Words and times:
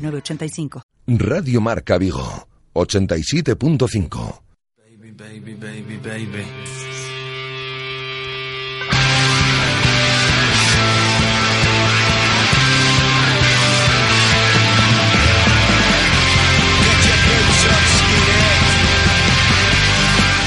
906985. 0.00 0.80
Radio 1.06 1.60
Marca 1.60 1.98
Vigo 1.98 2.48
87.5. 2.72 4.40
Baby, 4.76 5.12
baby, 5.12 5.54
baby, 5.54 5.96
baby. 5.96 6.44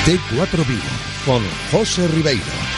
T4 0.05 0.67
Vigo 0.67 0.81
con 1.25 1.41
José 1.71 2.07
Ribeiro. 2.09 2.72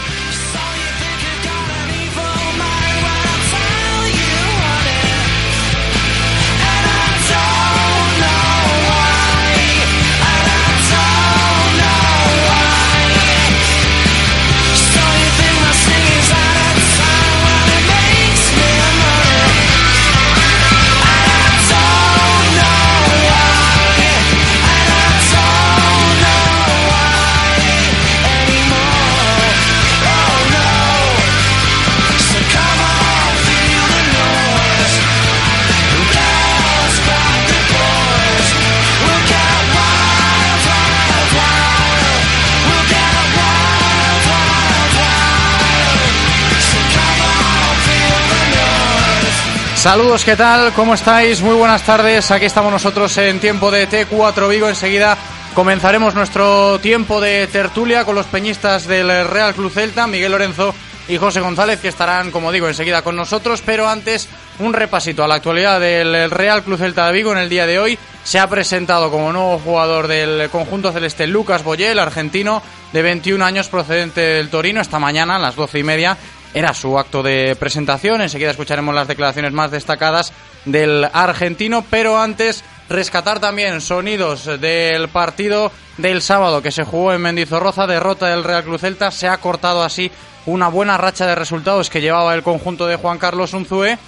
Saludos, 49.85 50.25
¿qué 50.25 50.35
tal? 50.35 50.73
¿Cómo 50.73 50.95
estáis? 50.95 51.43
Muy 51.43 51.53
buenas 51.53 51.83
tardes. 51.83 52.31
Aquí 52.31 52.45
estamos 52.45 52.71
nosotros 52.71 53.15
en 53.19 53.39
tiempo 53.39 53.69
de 53.69 53.87
T4 53.87 54.49
Vigo. 54.49 54.67
Enseguida 54.67 55.15
comenzaremos 55.53 56.15
nuestro 56.15 56.79
tiempo 56.79 57.21
de 57.21 57.45
tertulia 57.45 58.03
con 58.03 58.15
los 58.15 58.25
peñistas 58.25 58.87
del 58.87 59.27
Real 59.27 59.53
Club 59.53 59.71
Celta, 59.71 60.07
Miguel 60.07 60.31
Lorenzo 60.31 60.73
y 61.07 61.17
José 61.17 61.39
González, 61.39 61.81
que 61.81 61.89
estarán, 61.89 62.31
como 62.31 62.51
digo, 62.51 62.67
enseguida 62.67 63.03
con 63.03 63.15
nosotros. 63.15 63.61
Pero 63.63 63.87
antes, 63.87 64.27
un 64.57 64.73
repasito 64.73 65.23
a 65.23 65.27
la 65.27 65.35
actualidad 65.35 65.79
del 65.79 66.31
Real 66.31 66.63
Club 66.63 66.79
Celta 66.79 67.05
de 67.05 67.13
Vigo 67.13 67.31
en 67.33 67.37
el 67.37 67.49
día 67.49 67.67
de 67.67 67.77
hoy. 67.77 67.99
Se 68.23 68.39
ha 68.39 68.49
presentado 68.49 69.11
como 69.11 69.31
nuevo 69.31 69.59
jugador 69.59 70.07
del 70.07 70.49
conjunto 70.49 70.91
celeste 70.93 71.27
Lucas 71.27 71.63
Boyel, 71.63 71.99
argentino 71.99 72.63
de 72.91 73.03
21 73.03 73.45
años 73.45 73.67
procedente 73.67 74.21
del 74.21 74.49
Torino. 74.49 74.81
Esta 74.81 74.97
mañana 74.97 75.35
a 75.35 75.39
las 75.39 75.55
doce 75.55 75.77
y 75.77 75.83
media 75.83 76.17
era 76.55 76.73
su 76.73 76.97
acto 76.97 77.21
de 77.21 77.55
presentación. 77.59 78.21
Enseguida 78.21 78.51
escucharemos 78.51 78.95
las 78.95 79.09
declaraciones 79.09 79.51
más 79.51 79.71
destacadas 79.71 80.31
del 80.63 81.07
argentino, 81.11 81.85
pero 81.91 82.17
antes 82.17 82.63
rescatar 82.89 83.41
también 83.41 83.81
sonidos 83.81 84.45
del 84.61 85.09
partido 85.09 85.71
del 85.97 86.21
sábado 86.21 86.61
que 86.61 86.71
se 86.71 86.85
jugó 86.85 87.13
en 87.13 87.21
Mendizorroza, 87.21 87.85
derrota 87.85 88.27
del 88.29 88.45
Real 88.45 88.63
Cruz 88.63 88.81
Celta. 88.81 89.11
Se 89.11 89.27
ha 89.27 89.37
cortado 89.37 89.83
así 89.83 90.09
una 90.45 90.69
buena 90.69 90.95
racha 90.95 91.27
de 91.27 91.35
resultados 91.35 91.89
que 91.89 91.99
llevaba 92.01 92.33
el 92.33 92.43
conjunto 92.43 92.87
de 92.87 92.95
Juan 92.95 93.17
Carlos 93.17 93.53
Unzué 93.53 93.99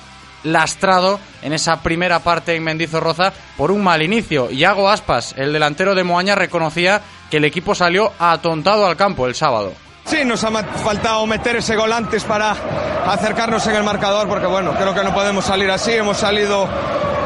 lastrado 0.43 1.19
en 1.41 1.51
esa 1.51 1.81
primera 1.83 2.19
parte 2.19 2.55
en 2.55 2.63
Mendizorroza 2.63 3.33
por 3.57 3.71
un 3.71 3.83
mal 3.83 4.01
inicio. 4.01 4.49
Iago 4.51 4.89
Aspas, 4.89 5.33
el 5.35 5.51
delantero 5.51 5.95
de 5.95 6.05
Moaña, 6.05 6.35
reconocía 6.35 7.01
que 7.29 7.37
el 7.37 7.45
equipo 7.45 7.75
salió 7.75 8.13
atontado 8.17 8.85
al 8.85 8.95
campo 8.95 9.27
el 9.27 9.35
sábado. 9.35 9.73
Sí, 10.07 10.23
nos 10.23 10.41
ha 10.45 10.63
faltado 10.63 11.25
meter 11.27 11.57
ese 11.57 11.75
gol 11.75 11.91
antes 11.91 12.23
para 12.23 12.55
acercarnos 13.07 13.67
en 13.67 13.75
el 13.75 13.83
marcador, 13.83 14.25
porque 14.29 14.45
bueno, 14.45 14.71
creo 14.73 14.93
que 14.93 15.03
no 15.03 15.13
podemos 15.13 15.43
salir 15.43 15.69
así. 15.69 15.91
Hemos 15.91 16.15
salido 16.15 16.65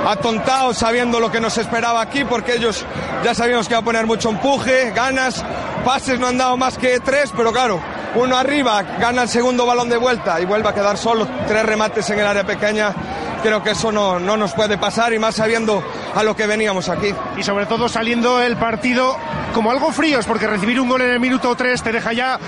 atontados 0.08 0.80
sabiendo 0.80 1.20
lo 1.20 1.32
que 1.32 1.40
nos 1.40 1.60
esperaba 1.60 2.02
aquí, 2.02 2.26
porque 2.26 2.56
ellos 2.56 2.84
ya 3.24 3.36
sabíamos 3.36 3.68
que 3.68 3.76
iba 3.76 3.82
a 3.82 3.86
poner 3.86 4.08
mucho 4.08 4.30
empuje, 4.30 4.92
ganas, 4.96 5.46
pases 5.86 6.20
no 6.20 6.26
han 6.26 6.40
dado 6.40 6.58
más 6.58 6.80
que 6.80 7.00
tres, 7.00 7.32
pero 7.38 7.52
claro, 7.52 7.80
uno 8.16 8.36
arriba 8.36 8.82
gana 9.00 9.22
el 9.22 9.30
segundo 9.30 9.68
balón 9.68 9.88
de 9.88 9.98
vuelta 9.98 10.42
y 10.42 10.46
vuelve 10.46 10.70
a 10.70 10.74
quedar 10.74 10.98
solo, 10.98 11.28
tres 11.48 11.64
remates 11.64 12.10
en 12.10 12.18
el 12.18 12.26
área 12.26 12.44
pequeña. 12.44 12.94
Creo 13.44 13.64
que 13.64 13.72
eso 13.72 13.92
no, 13.92 14.20
no 14.20 14.38
nos 14.38 14.54
puede 14.54 14.78
pasar 14.78 15.14
y 15.14 15.20
más 15.20 15.36
sabiendo 15.36 15.84
a 16.16 16.24
lo 16.24 16.36
que 16.36 16.46
veníamos 16.46 16.90
aquí. 16.90 17.14
Y 17.38 17.44
sobre 17.44 17.66
todo 17.66 17.90
saliendo 17.90 18.40
el 18.42 18.56
partido 18.56 19.18
como 19.54 19.72
algo 19.72 19.92
fríos, 19.92 20.26
porque 20.26 20.48
recibir 20.48 20.80
un 20.80 20.90
gol 20.90 21.02
en 21.02 21.12
el 21.12 21.20
minuto 21.20 21.56
3 21.56 21.82
te 21.82 21.92
deja 21.92 22.14
ya 22.14 22.40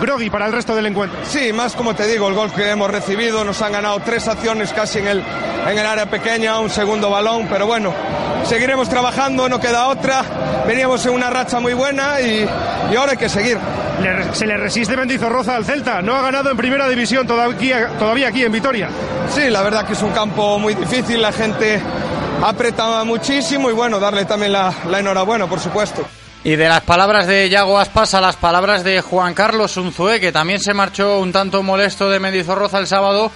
groggy 0.00 0.30
para 0.30 0.46
el 0.46 0.52
resto 0.52 0.74
del 0.74 0.86
encuentro. 0.86 1.18
Sí, 1.24 1.52
más 1.52 1.74
como 1.74 1.94
te 1.94 2.06
digo, 2.06 2.28
el 2.28 2.34
gol 2.34 2.52
que 2.52 2.70
hemos 2.70 2.90
recibido, 2.90 3.44
nos 3.44 3.60
han 3.62 3.72
ganado 3.72 4.00
tres 4.00 4.28
acciones 4.28 4.72
casi 4.72 4.98
en 5.00 5.08
el, 5.08 5.22
en 5.68 5.78
el 5.78 5.86
área 5.86 6.06
pequeña, 6.06 6.58
un 6.60 6.70
segundo 6.70 7.10
balón, 7.10 7.46
pero 7.50 7.66
bueno, 7.66 7.92
seguiremos 8.44 8.88
trabajando, 8.88 9.48
no 9.48 9.60
queda 9.60 9.88
otra, 9.88 10.24
veníamos 10.66 11.04
en 11.06 11.12
una 11.14 11.30
racha 11.30 11.60
muy 11.60 11.74
buena 11.74 12.20
y, 12.20 12.46
y 12.92 12.96
ahora 12.96 13.12
hay 13.12 13.18
que 13.18 13.28
seguir. 13.28 13.58
Le- 14.02 14.34
se 14.34 14.46
le 14.46 14.56
resiste 14.56 14.96
Mendizorroza 14.96 15.54
al 15.54 15.64
Celta, 15.64 16.02
no 16.02 16.16
ha 16.16 16.22
ganado 16.22 16.50
en 16.50 16.56
primera 16.56 16.88
división 16.88 17.26
todavía, 17.26 17.88
todavía 17.98 18.28
aquí 18.28 18.42
en 18.42 18.50
Vitoria. 18.52 18.88
Sí, 19.32 19.48
la 19.50 19.62
verdad 19.62 19.86
que 19.86 19.92
es 19.92 20.02
un 20.02 20.10
campo 20.10 20.58
muy 20.58 20.74
difícil, 20.74 21.20
la 21.22 21.30
gente 21.32 21.80
aprieta 22.42 23.04
muchísimo 23.04 23.70
y 23.70 23.72
bueno, 23.72 24.00
darle 24.00 24.24
también 24.24 24.52
la, 24.52 24.72
la 24.90 24.98
enhorabuena, 24.98 25.46
por 25.46 25.60
supuesto. 25.60 26.04
Y 26.44 26.56
de 26.56 26.68
las 26.68 26.80
palabras 26.80 27.28
de 27.28 27.48
Yago 27.48 27.78
Aspas 27.78 28.14
a 28.14 28.20
las 28.20 28.34
palabras 28.34 28.82
de 28.82 29.00
Juan 29.00 29.32
Carlos 29.32 29.76
Unzué, 29.76 30.18
que 30.18 30.32
también 30.32 30.58
se 30.58 30.74
marchó 30.74 31.20
un 31.20 31.30
tanto 31.30 31.62
molesto 31.62 32.10
de 32.10 32.18
Mendizorroza 32.18 32.80
el 32.80 32.88
sábado, 32.88 33.30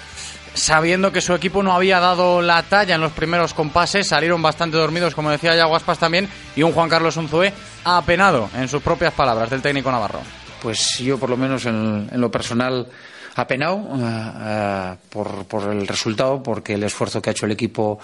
sabiendo 0.54 1.12
que 1.12 1.20
su 1.20 1.32
equipo 1.32 1.62
no 1.62 1.72
había 1.72 2.00
dado 2.00 2.42
la 2.42 2.64
talla 2.64 2.96
en 2.96 3.00
los 3.00 3.12
primeros 3.12 3.54
compases, 3.54 4.08
salieron 4.08 4.42
bastante 4.42 4.76
dormidos, 4.76 5.14
como 5.14 5.30
decía 5.30 5.54
Yago 5.54 5.76
Aspas 5.76 5.98
también, 5.98 6.28
y 6.56 6.64
un 6.64 6.72
Juan 6.72 6.88
Carlos 6.88 7.16
Unzué 7.16 7.52
apenado, 7.84 8.50
en 8.56 8.66
sus 8.66 8.82
propias 8.82 9.12
palabras, 9.12 9.50
del 9.50 9.62
técnico 9.62 9.92
navarro. 9.92 10.20
Pues 10.60 10.98
yo, 10.98 11.16
por 11.16 11.30
lo 11.30 11.36
menos 11.36 11.64
en, 11.66 12.08
en 12.10 12.20
lo 12.20 12.28
personal, 12.28 12.88
apenado 13.36 13.86
eh, 14.00 14.94
por, 15.10 15.44
por 15.44 15.70
el 15.72 15.86
resultado, 15.86 16.42
porque 16.42 16.74
el 16.74 16.82
esfuerzo 16.82 17.22
que 17.22 17.30
ha 17.30 17.32
hecho 17.32 17.46
el 17.46 17.52
equipo 17.52 17.98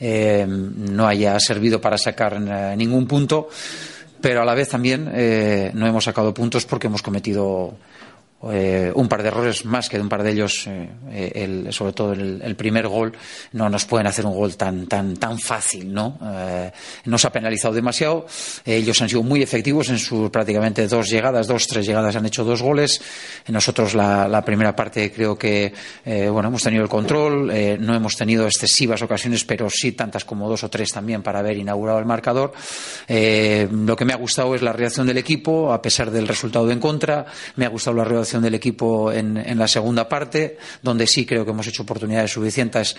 eh, 0.00 0.46
no 0.48 1.06
haya 1.06 1.38
servido 1.40 1.80
para 1.80 1.98
sacar 1.98 2.40
eh, 2.40 2.74
ningún 2.76 3.06
punto, 3.06 3.48
pero 4.20 4.42
a 4.42 4.44
la 4.44 4.54
vez 4.54 4.68
también 4.68 5.10
eh, 5.12 5.70
no 5.74 5.86
hemos 5.86 6.04
sacado 6.04 6.32
puntos 6.32 6.66
porque 6.66 6.86
hemos 6.86 7.02
cometido 7.02 7.74
eh, 8.52 8.92
un 8.94 9.08
par 9.08 9.22
de 9.22 9.28
errores 9.28 9.64
más 9.64 9.88
que 9.88 9.96
de 9.96 10.02
un 10.02 10.08
par 10.10 10.22
de 10.22 10.30
ellos, 10.30 10.66
eh, 10.66 10.88
eh, 11.10 11.32
el- 11.34 11.72
sobre 11.72 11.92
todo 11.92 12.12
el, 12.12 12.54
primer 12.54 12.86
gol, 12.86 13.12
no 13.52 13.68
nos 13.70 13.86
pueden 13.86 14.06
hacer 14.06 14.26
un 14.26 14.34
gol 14.34 14.56
tan, 14.56 14.86
tan, 14.86 15.16
tan 15.16 15.38
fácil, 15.38 15.92
¿no? 15.92 16.18
Eh, 16.22 16.70
nos 17.06 17.24
ha 17.24 17.32
penalizado 17.32 17.72
demasiado, 17.72 18.26
ellos 18.64 19.00
han 19.00 19.08
sido 19.08 19.22
muy 19.22 19.42
efectivos 19.42 19.88
en 19.88 19.98
sus 19.98 20.30
prácticamente 20.30 20.86
dos 20.86 21.08
llegadas, 21.08 21.46
dos, 21.46 21.66
tres 21.66 21.86
llegadas 21.86 22.14
han 22.14 22.26
hecho 22.26 22.44
dos 22.44 22.60
goles, 22.62 23.00
nosotros 23.48 23.94
la, 23.94 24.28
la 24.28 24.44
primera 24.44 24.76
parte 24.76 25.10
creo 25.10 25.36
que, 25.38 25.72
bueno, 26.04 26.48
hemos 26.48 26.62
tenido 26.62 26.82
el 26.82 26.88
control, 26.88 27.46
no 27.80 27.94
hemos 27.94 28.16
tenido 28.16 28.44
excesivas 28.46 29.00
ocasiones, 29.02 29.44
pero 29.44 29.68
sí 29.70 29.92
tantas 29.92 30.24
como 30.24 30.48
dos 30.48 30.62
o 30.62 30.68
tres 30.68 30.90
también 30.92 31.22
para 31.22 31.38
haber 31.38 31.56
inaugurado 31.56 31.98
el 31.98 32.04
marcador. 32.04 32.52
Lo 33.08 33.96
que 33.96 34.04
me 34.04 34.12
ha 34.12 34.16
gustado 34.16 34.54
es 34.54 34.62
la 34.62 34.72
reacción 34.72 35.06
del 35.06 35.18
equipo, 35.18 35.72
a 35.72 35.80
pesar 35.80 36.10
del 36.10 36.28
resultado 36.28 36.70
en 36.70 36.80
contra. 36.80 37.24
Me 37.56 37.64
ha 37.64 37.68
gustado 37.68 37.96
la 37.96 38.04
reacción 38.04 38.25
del 38.32 38.54
equipo 38.54 39.12
en, 39.12 39.36
en 39.36 39.58
la 39.58 39.68
segunda 39.68 40.08
parte, 40.08 40.58
donde 40.82 41.06
sí 41.06 41.24
creo 41.24 41.44
que 41.44 41.50
hemos 41.50 41.66
hecho 41.66 41.82
oportunidades 41.82 42.32
suficientes 42.32 42.96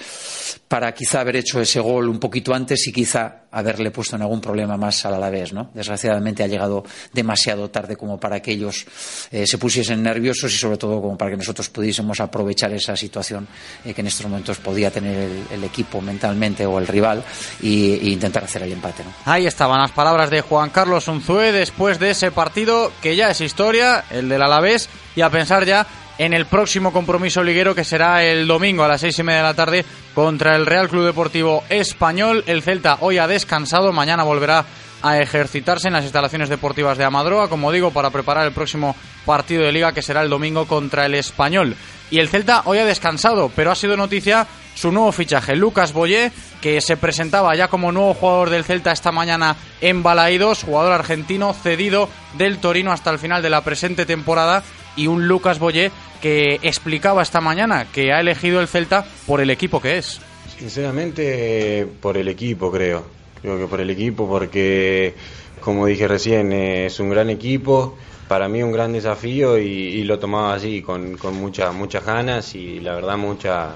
para 0.67 0.93
quizá 0.93 1.21
haber 1.21 1.37
hecho 1.37 1.61
ese 1.61 1.79
gol 1.79 2.09
un 2.09 2.19
poquito 2.19 2.53
antes 2.53 2.87
y 2.87 2.91
quizá 2.91 3.46
haberle 3.57 3.89
puesto 3.89 4.15
en 4.15 4.21
algún 4.21 4.39
problema 4.39 4.77
más 4.77 5.03
al 5.05 5.15
Alavés, 5.15 5.51
¿no? 5.51 5.71
Desgraciadamente 5.73 6.43
ha 6.43 6.47
llegado 6.47 6.83
demasiado 7.11 7.69
tarde 7.69 7.95
como 7.95 8.19
para 8.19 8.39
que 8.39 8.51
ellos 8.51 8.85
eh, 9.31 9.47
se 9.47 9.57
pusiesen 9.57 10.03
nerviosos 10.03 10.53
y 10.53 10.57
sobre 10.57 10.77
todo 10.77 11.01
como 11.01 11.17
para 11.17 11.31
que 11.31 11.37
nosotros 11.37 11.67
pudiésemos 11.69 12.19
aprovechar 12.19 12.71
esa 12.73 12.95
situación 12.95 13.47
eh, 13.83 13.95
que 13.95 14.01
en 14.01 14.07
estos 14.07 14.27
momentos 14.27 14.57
podía 14.59 14.91
tener 14.91 15.29
el, 15.51 15.63
equipo 15.63 15.99
mentalmente 16.01 16.65
o 16.65 16.77
el 16.77 16.87
rival 16.87 17.23
e 17.61 17.99
intentar 18.03 18.43
hacer 18.43 18.61
el 18.61 18.71
empate. 18.71 19.03
Ahí 19.25 19.47
estaban 19.47 19.81
las 19.81 19.91
palabras 19.91 20.29
de 20.29 20.41
Juan 20.41 20.69
Carlos 20.69 21.07
Unzué 21.07 21.51
después 21.51 21.99
de 21.99 22.11
ese 22.11 22.31
partido 22.31 22.91
que 23.01 23.15
ya 23.15 23.31
es 23.31 23.41
historia, 23.41 24.05
el 24.11 24.29
del 24.29 24.43
Alavés, 24.43 24.87
y 25.15 25.21
a 25.21 25.29
pensar 25.29 25.65
ya 25.65 25.85
en 26.17 26.33
el 26.33 26.45
próximo 26.45 26.91
compromiso 26.91 27.43
liguero 27.43 27.75
que 27.75 27.83
será 27.83 28.23
el 28.23 28.47
domingo 28.47 28.83
a 28.83 28.87
las 28.87 29.01
seis 29.01 29.17
y 29.19 29.23
media 29.23 29.39
de 29.39 29.43
la 29.43 29.53
tarde 29.53 29.85
contra 30.13 30.55
el 30.55 30.65
Real 30.65 30.89
Club 30.89 31.05
Deportivo 31.05 31.63
Español. 31.69 32.43
El 32.47 32.63
Celta 32.63 32.97
hoy 33.01 33.17
ha 33.17 33.27
descansado, 33.27 33.93
mañana 33.93 34.23
volverá 34.23 34.65
a 35.01 35.19
ejercitarse 35.19 35.87
en 35.87 35.93
las 35.93 36.03
instalaciones 36.03 36.49
deportivas 36.49 36.97
de 36.97 37.03
Amadroa, 37.03 37.49
como 37.49 37.71
digo, 37.71 37.91
para 37.91 38.09
preparar 38.09 38.47
el 38.47 38.53
próximo 38.53 38.95
partido 39.25 39.63
de 39.63 39.71
liga 39.71 39.91
que 39.91 40.01
será 40.01 40.23
el 40.23 40.29
domingo 40.29 40.65
contra 40.65 41.05
el 41.05 41.13
Español. 41.13 41.75
Y 42.09 42.19
el 42.19 42.29
Celta 42.29 42.63
hoy 42.65 42.79
ha 42.79 42.85
descansado, 42.85 43.51
pero 43.55 43.71
ha 43.71 43.75
sido 43.75 43.97
noticia 43.97 44.47
su 44.73 44.91
nuevo 44.91 45.11
fichaje, 45.11 45.55
Lucas 45.55 45.91
Boyé, 45.91 46.31
que 46.61 46.81
se 46.81 46.97
presentaba 46.97 47.55
ya 47.55 47.67
como 47.67 47.91
nuevo 47.91 48.13
jugador 48.13 48.49
del 48.49 48.63
Celta 48.63 48.91
esta 48.91 49.11
mañana 49.11 49.55
en 49.81 50.03
Balaidos, 50.03 50.63
jugador 50.63 50.93
argentino 50.93 51.53
cedido 51.53 52.09
del 52.37 52.59
Torino 52.59 52.91
hasta 52.91 53.11
el 53.11 53.19
final 53.19 53.41
de 53.41 53.49
la 53.49 53.63
presente 53.63 54.05
temporada, 54.05 54.63
y 54.97 55.07
un 55.07 55.27
Lucas 55.27 55.59
Boyé 55.59 55.91
que 56.21 56.59
explicaba 56.63 57.21
esta 57.21 57.39
mañana 57.39 57.87
que 57.93 58.11
ha 58.11 58.19
elegido 58.19 58.59
el 58.59 58.67
Celta 58.67 59.05
por 59.25 59.39
el 59.39 59.49
equipo 59.49 59.79
que 59.79 59.97
es. 59.97 60.19
Sinceramente, 60.57 61.87
por 62.01 62.17
el 62.17 62.27
equipo, 62.27 62.71
creo. 62.71 63.05
Creo 63.41 63.59
que 63.59 63.67
por 63.67 63.79
el 63.79 63.89
equipo, 63.91 64.27
porque, 64.27 65.13
como 65.61 65.85
dije 65.85 66.07
recién, 66.07 66.51
es 66.51 66.99
un 66.99 67.11
gran 67.11 67.29
equipo. 67.29 67.95
Para 68.27 68.49
mí 68.49 68.61
un 68.61 68.71
gran 68.71 68.91
desafío 68.91 69.57
y, 69.57 70.03
lo 70.03 70.19
tomaba 70.19 70.55
así, 70.55 70.81
con, 70.81 71.15
con 71.17 71.35
muchas 71.35 71.73
muchas 71.73 72.03
ganas 72.05 72.55
y 72.55 72.81
la 72.81 72.95
verdad 72.95 73.17
mucha, 73.17 73.75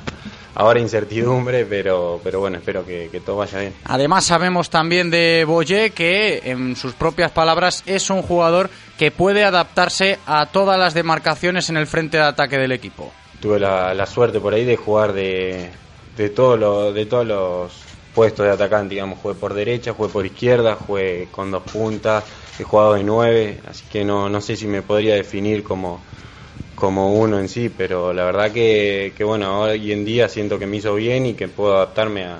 ahora 0.56 0.80
incertidumbre, 0.80 1.66
pero, 1.66 2.20
pero 2.24 2.40
bueno, 2.40 2.58
espero 2.58 2.86
que, 2.86 3.22
todo 3.26 3.38
vaya 3.38 3.60
bien. 3.60 3.74
Además 3.86 4.26
sabemos 4.26 4.70
también 4.70 5.10
de 5.10 5.46
Boye 5.48 5.92
que, 5.92 6.42
en 6.46 6.76
sus 6.76 6.94
propias 6.94 7.32
palabras, 7.32 7.84
es 7.86 8.10
un 8.10 8.22
jugador 8.22 8.70
que 8.98 9.12
puede 9.12 9.44
adaptarse 9.44 10.20
a 10.26 10.46
todas 10.48 10.80
las 10.80 10.94
demarcaciones 10.94 11.70
en 11.70 11.78
el 11.78 11.88
frente 11.88 12.18
de 12.18 12.24
ataque 12.24 12.58
del 12.58 12.72
equipo. 12.72 13.12
Tuve 13.40 13.60
la, 13.60 14.06
suerte 14.06 14.40
por 14.40 14.54
ahí 14.54 14.66
de 14.66 14.78
jugar 14.78 15.14
de, 15.14 15.70
de, 16.16 16.30
todo 16.30 16.94
de 16.94 17.06
todos 17.06 17.26
los 17.26 17.72
puestos 18.14 18.46
de 18.46 18.52
atacante, 18.52 18.96
digamos, 18.96 19.20
jugué 19.20 19.36
por 19.36 19.54
derecha, 19.54 19.94
jugué 19.94 20.10
por 20.10 20.26
izquierda, 20.26 20.76
jugué 20.76 21.28
con 21.32 21.50
dos 21.50 21.64
puntas, 21.64 22.24
he 22.60 22.64
jugado 22.64 22.94
de 22.94 23.04
nueve, 23.04 23.60
así 23.68 23.86
que 23.92 24.04
no, 24.04 24.30
no 24.30 24.42
sé 24.42 24.56
si 24.56 24.68
me 24.68 24.82
podría 24.82 25.16
definir 25.16 25.64
como 25.64 26.02
como 26.82 27.14
uno 27.14 27.38
en 27.40 27.48
sí, 27.48 27.70
pero 27.70 28.12
la 28.12 28.24
verdad 28.26 28.52
que, 28.52 29.14
que, 29.16 29.24
bueno, 29.24 29.62
hoy 29.62 29.92
en 29.92 30.04
día 30.04 30.28
siento 30.28 30.58
que 30.58 30.66
me 30.66 30.78
hizo 30.78 30.96
bien 30.96 31.28
y 31.28 31.36
que 31.36 31.48
puedo 31.48 31.76
adaptarme 31.76 32.24
a, 32.24 32.40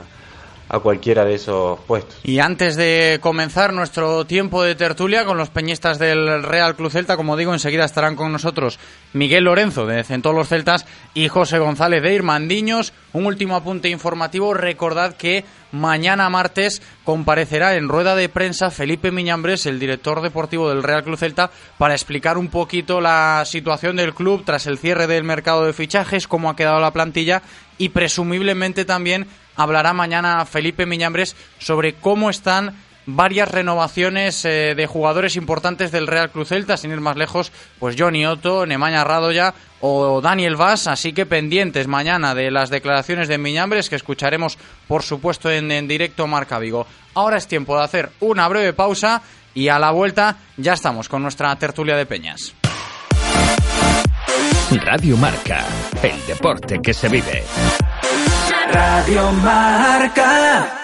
a 0.72 0.80
cualquiera 0.80 1.26
de 1.26 1.36
esos 1.36 1.80
puestos. 1.82 2.18
Y 2.24 2.40
antes 2.40 2.78
de 2.78 3.20
comenzar 3.22 3.74
nuestro 3.74 4.26
tiempo 4.26 4.64
de 4.64 4.76
tertulia 4.76 5.26
con 5.26 5.38
los 5.38 5.50
peñistas 5.50 6.00
del 6.00 6.44
Real 6.44 6.78
Club 6.78 6.90
Celta, 6.90 7.18
como 7.18 7.36
digo, 7.36 7.54
enseguida 7.54 7.84
estarán 7.84 8.16
con 8.16 8.32
nosotros 8.32 8.80
Miguel 9.12 9.44
Lorenzo 9.44 9.86
de 9.86 10.06
Centó 10.06 10.32
los 10.32 10.48
Celtas 10.48 10.86
y 11.14 11.28
José 11.28 11.60
González 11.60 12.02
de 12.02 12.14
Irmandiños. 12.14 12.94
Un 13.12 13.26
último 13.26 13.58
apunte 13.58 13.90
informativo, 13.90 14.54
recordad 14.54 15.18
que 15.18 15.44
mañana 15.74 16.30
martes 16.30 16.82
comparecerá 17.04 17.76
en 17.76 17.90
rueda 17.90 18.16
de 18.16 18.30
prensa 18.30 18.72
Felipe 18.72 19.12
Miñambres, 19.12 19.66
el 19.66 19.78
director 19.78 20.22
deportivo 20.22 20.70
del 20.70 20.84
Real 20.84 21.04
Club 21.04 21.18
Celta, 21.18 21.52
para 21.78 21.96
explicar 21.96 22.38
un 22.38 22.48
poquito 22.48 23.02
la 23.02 23.44
situación 23.46 23.98
del 23.98 24.14
club 24.14 24.44
tras 24.46 24.68
el 24.68 24.78
cierre 24.78 25.08
del 25.08 25.26
mercado 25.26 25.66
de 25.66 25.74
fichajes, 25.74 26.30
cómo 26.30 26.50
ha 26.50 26.56
quedado 26.56 26.80
la 26.80 26.94
plantilla 26.94 27.42
y 27.78 27.90
presumiblemente 27.90 28.86
también 28.86 29.28
hablará 29.56 29.94
mañana 29.94 30.46
Felipe 30.46 30.86
Miñambres 30.86 31.36
sobre 31.60 31.94
cómo 31.94 32.30
están 32.30 32.76
varias 33.06 33.50
renovaciones 33.50 34.46
eh, 34.46 34.76
de 34.76 34.88
jugadores 34.88 35.36
importantes 35.36 35.92
del 35.92 36.08
Real 36.08 36.30
Cruz 36.30 36.50
Celta, 36.50 36.78
sin 36.78 36.92
ir 36.92 37.02
más 37.02 37.18
lejos, 37.18 37.52
pues 37.80 37.96
Johnny 37.98 38.26
Otto, 38.26 38.66
Nemaña 38.66 39.04
Radoya 39.04 39.54
o 39.80 40.22
Daniel 40.22 40.56
Vaz, 40.56 40.88
así 40.88 41.14
que 41.14 41.26
pendientes 41.26 41.88
mañana 41.88 42.36
de 42.36 42.52
las 42.52 42.70
declaraciones 42.70 43.28
de 43.28 43.38
Miñambres 43.38 43.90
que 43.90 43.96
escucharemos 43.96 44.58
por 44.88 45.04
supuesto 45.04 45.50
en, 45.50 45.72
en 45.72 45.88
directo 45.88 46.28
Marca 46.28 46.60
Vigo. 46.60 46.86
Ahora 47.16 47.38
es 47.38 47.48
tiempo 47.48 47.78
de 47.78 47.84
hacer 47.84 48.10
una 48.20 48.48
breve 48.48 48.74
pausa 48.74 49.22
y 49.54 49.68
a 49.68 49.80
la 49.80 49.92
vuelta 49.92 50.38
ya 50.58 50.74
estamos 50.74 51.10
con 51.10 51.24
nuestra 51.24 51.56
tertulia 51.56 51.96
de 51.98 52.06
peñas. 52.06 52.54
Radio 54.86 55.18
Marca, 55.18 55.66
el 56.02 56.26
deporte 56.26 56.80
que 56.82 56.94
se 56.94 57.10
vive. 57.10 57.44
Radio 58.72 59.32
Marca. 59.34 60.78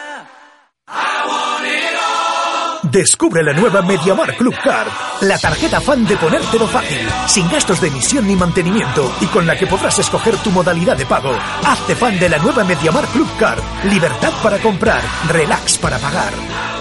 Descubre 2.84 3.44
la 3.44 3.54
nueva 3.54 3.82
MediaMar 3.82 4.36
Club 4.38 4.56
Card, 4.64 4.88
la 5.22 5.38
tarjeta 5.38 5.82
fan 5.82 6.06
de 6.06 6.16
ponértelo 6.16 6.68
fácil, 6.68 7.06
sin 7.28 7.50
gastos 7.50 7.82
de 7.82 7.90
emisión 7.90 8.26
ni 8.26 8.36
mantenimiento 8.36 9.12
y 9.20 9.26
con 9.26 9.46
la 9.46 9.58
que 9.58 9.68
podrás 9.68 10.00
escoger 10.00 10.36
tu 10.38 10.52
modalidad 10.52 10.96
de 10.96 11.06
pago. 11.06 11.32
Hazte 11.66 11.96
fan 11.96 12.18
de 12.20 12.30
la 12.30 12.38
nueva 12.38 12.64
MediaMar 12.64 13.06
Club 13.08 13.28
Card, 13.38 13.62
libertad 13.86 14.32
para 14.42 14.58
comprar, 14.60 15.02
relax 15.28 15.78
para 15.78 15.98
pagar. 15.98 16.32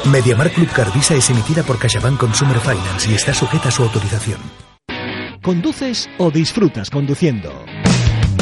MediaMar 0.05 0.51
Club 0.53 0.71
Card 0.71 0.93
Visa 0.95 1.15
es 1.15 1.29
emitida 1.31 1.63
por 1.65 1.79
CaixaBank 1.79 2.19
Consumer 2.19 2.59
Finance 2.61 3.11
y 3.11 3.15
está 3.15 3.35
sujeta 3.35 3.69
a 3.69 3.73
su 3.73 3.83
autorización. 3.83 4.39
¿Conduces 5.43 6.09
o 6.19 6.31
disfrutas 6.31 6.91
conduciendo? 6.91 7.53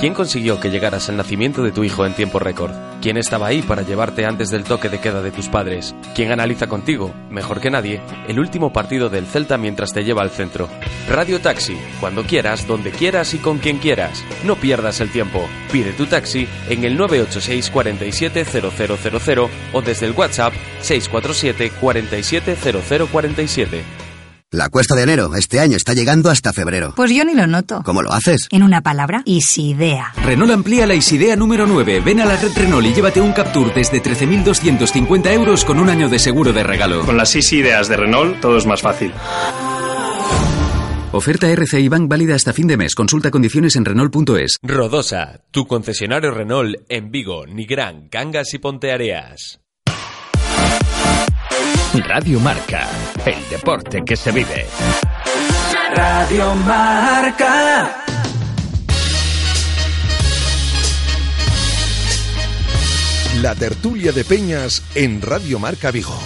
¿Quién 0.00 0.14
consiguió 0.14 0.60
que 0.60 0.70
llegaras 0.70 1.08
al 1.08 1.16
nacimiento 1.16 1.62
de 1.62 1.72
tu 1.72 1.82
hijo 1.82 2.04
en 2.06 2.14
tiempo 2.14 2.38
récord? 2.38 2.72
¿Quién 3.02 3.16
estaba 3.16 3.46
ahí 3.46 3.62
para 3.62 3.82
llevarte 3.82 4.24
antes 4.24 4.50
del 4.50 4.64
toque 4.64 4.88
de 4.88 5.00
queda 5.00 5.22
de 5.22 5.30
tus 5.30 5.48
padres? 5.48 5.94
¿Quién 6.14 6.32
analiza 6.32 6.66
contigo, 6.66 7.14
mejor 7.30 7.60
que 7.60 7.70
nadie, 7.70 8.00
el 8.28 8.38
último 8.38 8.72
partido 8.72 9.08
del 9.08 9.26
Celta 9.26 9.56
mientras 9.58 9.92
te 9.92 10.04
lleva 10.04 10.22
al 10.22 10.30
centro? 10.30 10.68
Radio 11.08 11.40
Taxi, 11.40 11.78
cuando 12.00 12.24
quieras, 12.24 12.66
donde 12.66 12.90
quieras 12.90 13.32
y 13.34 13.38
con 13.38 13.58
quien 13.58 13.78
quieras. 13.78 14.24
No 14.44 14.56
pierdas 14.56 15.00
el 15.00 15.10
tiempo. 15.10 15.46
Pide 15.72 15.92
tu 15.92 16.06
taxi 16.06 16.48
en 16.68 16.84
el 16.84 16.96
986 16.96 17.70
47 17.70 18.44
o 19.72 19.82
desde 19.82 20.06
el 20.06 20.12
WhatsApp 20.12 20.52
647 20.80 21.72
47 21.80 22.56
0047. 22.56 23.95
La 24.56 24.70
cuesta 24.70 24.94
de 24.94 25.02
enero 25.02 25.34
este 25.34 25.60
año 25.60 25.76
está 25.76 25.92
llegando 25.92 26.30
hasta 26.30 26.50
febrero. 26.50 26.94
Pues 26.96 27.10
yo 27.10 27.26
ni 27.26 27.34
lo 27.34 27.46
noto. 27.46 27.82
¿Cómo 27.84 28.00
lo 28.00 28.10
haces? 28.14 28.48
En 28.50 28.62
una 28.62 28.80
palabra, 28.80 29.20
Isidea. 29.26 30.14
Renault 30.24 30.50
amplía 30.50 30.86
la 30.86 30.94
Isidea 30.94 31.36
número 31.36 31.66
9. 31.66 32.00
Ven 32.00 32.22
a 32.22 32.24
la 32.24 32.36
red 32.36 32.52
Renault 32.56 32.86
y 32.86 32.94
llévate 32.94 33.20
un 33.20 33.34
Captur 33.34 33.74
desde 33.74 34.02
13.250 34.02 35.30
euros 35.30 35.62
con 35.66 35.78
un 35.78 35.90
año 35.90 36.08
de 36.08 36.18
seguro 36.18 36.54
de 36.54 36.62
regalo. 36.62 37.04
Con 37.04 37.18
las 37.18 37.36
Isideas 37.36 37.88
de 37.88 37.98
Renault 37.98 38.40
todo 38.40 38.56
es 38.56 38.64
más 38.64 38.80
fácil. 38.80 39.12
Oferta 41.12 41.50
RCI 41.50 41.88
Bank 41.90 42.08
válida 42.08 42.34
hasta 42.34 42.54
fin 42.54 42.66
de 42.66 42.78
mes. 42.78 42.94
Consulta 42.94 43.30
condiciones 43.30 43.76
en 43.76 43.84
Renault.es. 43.84 44.56
Rodosa, 44.62 45.42
tu 45.50 45.66
concesionario 45.66 46.30
Renault 46.30 46.76
en 46.88 47.10
Vigo, 47.10 47.44
Nigrán, 47.44 48.08
Cangas 48.08 48.54
y 48.54 48.58
Ponteareas. 48.58 49.60
Radio 52.02 52.40
Marca, 52.40 52.88
el 53.24 53.48
deporte 53.48 54.02
que 54.04 54.16
se 54.16 54.30
vive. 54.30 54.66
Radio 55.94 56.54
Marca. 56.56 58.04
La 63.40 63.54
tertulia 63.54 64.12
de 64.12 64.24
Peñas 64.24 64.82
en 64.94 65.22
Radio 65.22 65.58
Marca 65.58 65.90
Vigo. 65.90 66.18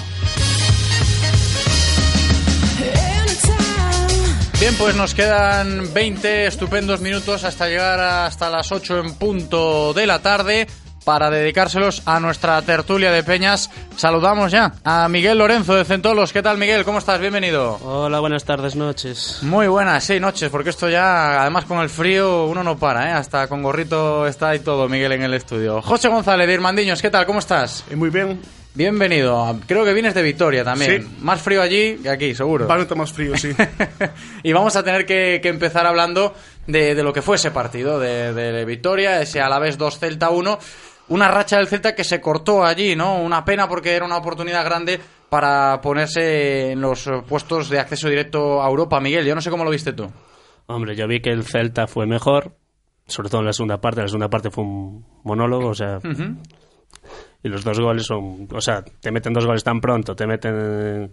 Bien, 4.59 4.75
pues 4.77 4.97
nos 4.97 5.15
quedan 5.15 5.93
20 5.95 6.47
estupendos 6.47 7.01
minutos 7.01 7.45
hasta 7.45 7.69
llegar 7.69 8.01
hasta 8.01 8.51
las 8.51 8.73
8 8.73 8.99
en 8.99 9.15
punto 9.15 9.95
de 9.95 10.07
la 10.07 10.21
tarde 10.21 10.67
para 11.11 11.29
dedicárselos 11.29 12.03
a 12.07 12.21
nuestra 12.21 12.63
tertulia 12.63 13.11
de 13.11 13.25
peñas. 13.25 13.69
Saludamos 13.97 14.53
ya 14.53 14.75
a 14.85 15.09
Miguel 15.09 15.39
Lorenzo 15.39 15.75
de 15.75 15.85
Centolos. 15.85 16.33
¿Qué 16.33 16.41
tal, 16.41 16.57
Miguel? 16.57 16.85
¿Cómo 16.85 16.99
estás? 17.01 17.19
Bienvenido. 17.19 17.81
Hola, 17.83 18.21
buenas 18.21 18.45
tardes, 18.45 18.77
noches. 18.77 19.41
Muy 19.43 19.67
buenas, 19.67 20.05
sí, 20.05 20.21
noches, 20.21 20.49
porque 20.51 20.71
esto 20.71 20.89
ya, 20.89 21.43
además 21.43 21.65
con 21.65 21.81
el 21.81 21.89
frío, 21.89 22.47
uno 22.47 22.63
no 22.63 22.79
para, 22.79 23.11
¿eh? 23.11 23.13
Hasta 23.13 23.49
con 23.49 23.61
gorrito 23.61 24.25
está 24.29 24.55
y 24.55 24.61
todo, 24.61 24.89
Miguel, 24.89 25.11
en 25.11 25.23
el 25.23 25.35
estudio. 25.35 25.83
José 25.83 26.07
González 26.07 26.47
de 26.47 26.55
Irmandiños, 26.55 27.03
¿qué 27.03 27.11
tal? 27.11 27.27
¿Cómo 27.27 27.41
estás? 27.41 27.85
Muy 27.93 28.11
bien. 28.11 28.41
Bienvenido. 28.73 29.59
Creo 29.67 29.85
que 29.85 29.93
vienes 29.93 30.15
de 30.15 30.23
Victoria 30.23 30.63
también. 30.63 31.03
Sí. 31.03 31.17
Más 31.23 31.43
frío 31.43 31.61
allí 31.61 31.97
que 31.97 32.09
aquí, 32.09 32.37
seguro. 32.37 32.69
Bastante 32.69 32.95
más 32.95 33.13
frío, 33.13 33.37
sí. 33.37 33.51
y 34.45 34.53
vamos 34.53 34.77
a 34.77 34.85
tener 34.85 35.05
que, 35.05 35.41
que 35.43 35.49
empezar 35.49 35.89
hablando 35.89 36.37
de, 36.69 36.95
de, 36.95 37.03
lo 37.03 37.13
que 37.13 37.21
fue 37.21 37.35
ese 37.35 37.51
partido 37.51 37.99
de, 37.99 38.33
de 38.33 38.65
Victoria, 38.65 39.21
ese 39.21 39.41
Alavés 39.41 39.77
2 39.77 39.99
Celta 39.99 40.31
1. 40.31 40.59
Una 41.11 41.29
racha 41.29 41.59
del 41.59 41.67
Celta 41.69 41.95
que 41.95 42.05
se 42.05 42.21
cortó 42.21 42.65
allí, 42.65 42.97
¿no? 42.97 43.21
Una 43.21 43.45
pena 43.45 43.69
porque 43.69 43.93
era 43.95 44.05
una 44.07 44.17
oportunidad 44.17 44.65
grande 44.65 44.99
para 45.29 45.81
ponerse 45.81 46.71
en 46.73 46.81
los 46.81 47.09
puestos 47.29 47.69
de 47.69 47.79
acceso 47.79 48.09
directo 48.09 48.63
a 48.63 48.69
Europa. 48.69 49.01
Miguel, 49.01 49.27
yo 49.27 49.35
no 49.35 49.41
sé 49.41 49.51
cómo 49.51 49.65
lo 49.65 49.71
viste 49.71 49.93
tú. 49.93 50.11
Hombre, 50.67 50.95
yo 50.95 51.07
vi 51.09 51.21
que 51.21 51.31
el 51.31 51.45
Celta 51.45 51.87
fue 51.89 52.07
mejor, 52.07 52.57
sobre 53.07 53.29
todo 53.29 53.41
en 53.41 53.47
la 53.49 53.53
segunda 53.53 53.81
parte. 53.81 54.03
La 54.03 54.09
segunda 54.09 54.29
parte 54.31 54.51
fue 54.51 54.65
un 54.65 55.05
monólogo, 55.25 55.69
o 55.71 55.75
sea. 55.75 55.99
Uh 55.99 56.09
-huh. 56.09 56.37
Y 57.43 57.49
los 57.49 57.65
dos 57.65 57.81
goles 57.81 58.05
son. 58.07 58.47
O 58.55 58.61
sea, 58.61 58.83
te 58.83 59.11
meten 59.11 59.33
dos 59.33 59.47
goles 59.47 59.65
tan 59.65 59.81
pronto, 59.81 60.15
te 60.15 60.27
meten 60.27 61.11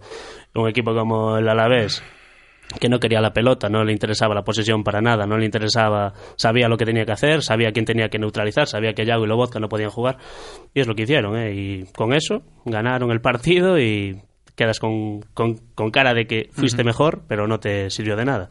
un 0.54 0.68
equipo 0.68 0.94
como 0.94 1.38
el 1.38 1.48
Alavés, 1.48 2.02
que 2.80 2.88
no 2.88 2.98
quería 2.98 3.20
la 3.20 3.32
pelota, 3.32 3.68
no 3.68 3.82
le 3.84 3.92
interesaba 3.92 4.34
la 4.34 4.42
posesión 4.42 4.84
para 4.84 5.00
nada, 5.00 5.26
no 5.26 5.38
le 5.38 5.44
interesaba, 5.46 6.12
sabía 6.36 6.68
lo 6.68 6.76
que 6.76 6.84
tenía 6.84 7.04
que 7.06 7.12
hacer, 7.12 7.42
sabía 7.42 7.72
quién 7.72 7.84
tenía 7.84 8.08
que 8.08 8.18
neutralizar, 8.18 8.66
sabía 8.66 8.92
que 8.92 9.06
Yago 9.06 9.24
y 9.24 9.28
Lobotka 9.28 9.58
no 9.58 9.68
podían 9.68 9.90
jugar, 9.90 10.18
y 10.74 10.80
es 10.80 10.86
lo 10.86 10.94
que 10.94 11.02
hicieron, 11.04 11.36
¿eh? 11.38 11.54
Y 11.54 11.84
con 11.96 12.12
eso 12.12 12.42
ganaron 12.64 13.10
el 13.10 13.20
partido 13.20 13.78
y 13.78 14.20
quedas 14.54 14.80
con, 14.80 15.20
con, 15.34 15.56
con 15.74 15.90
cara 15.90 16.12
de 16.14 16.26
que 16.26 16.48
fuiste 16.52 16.82
uh 16.82 16.84
-huh. 16.84 16.86
mejor, 16.86 17.22
pero 17.28 17.46
no 17.46 17.58
te 17.58 17.90
sirvió 17.90 18.16
de 18.16 18.24
nada. 18.24 18.48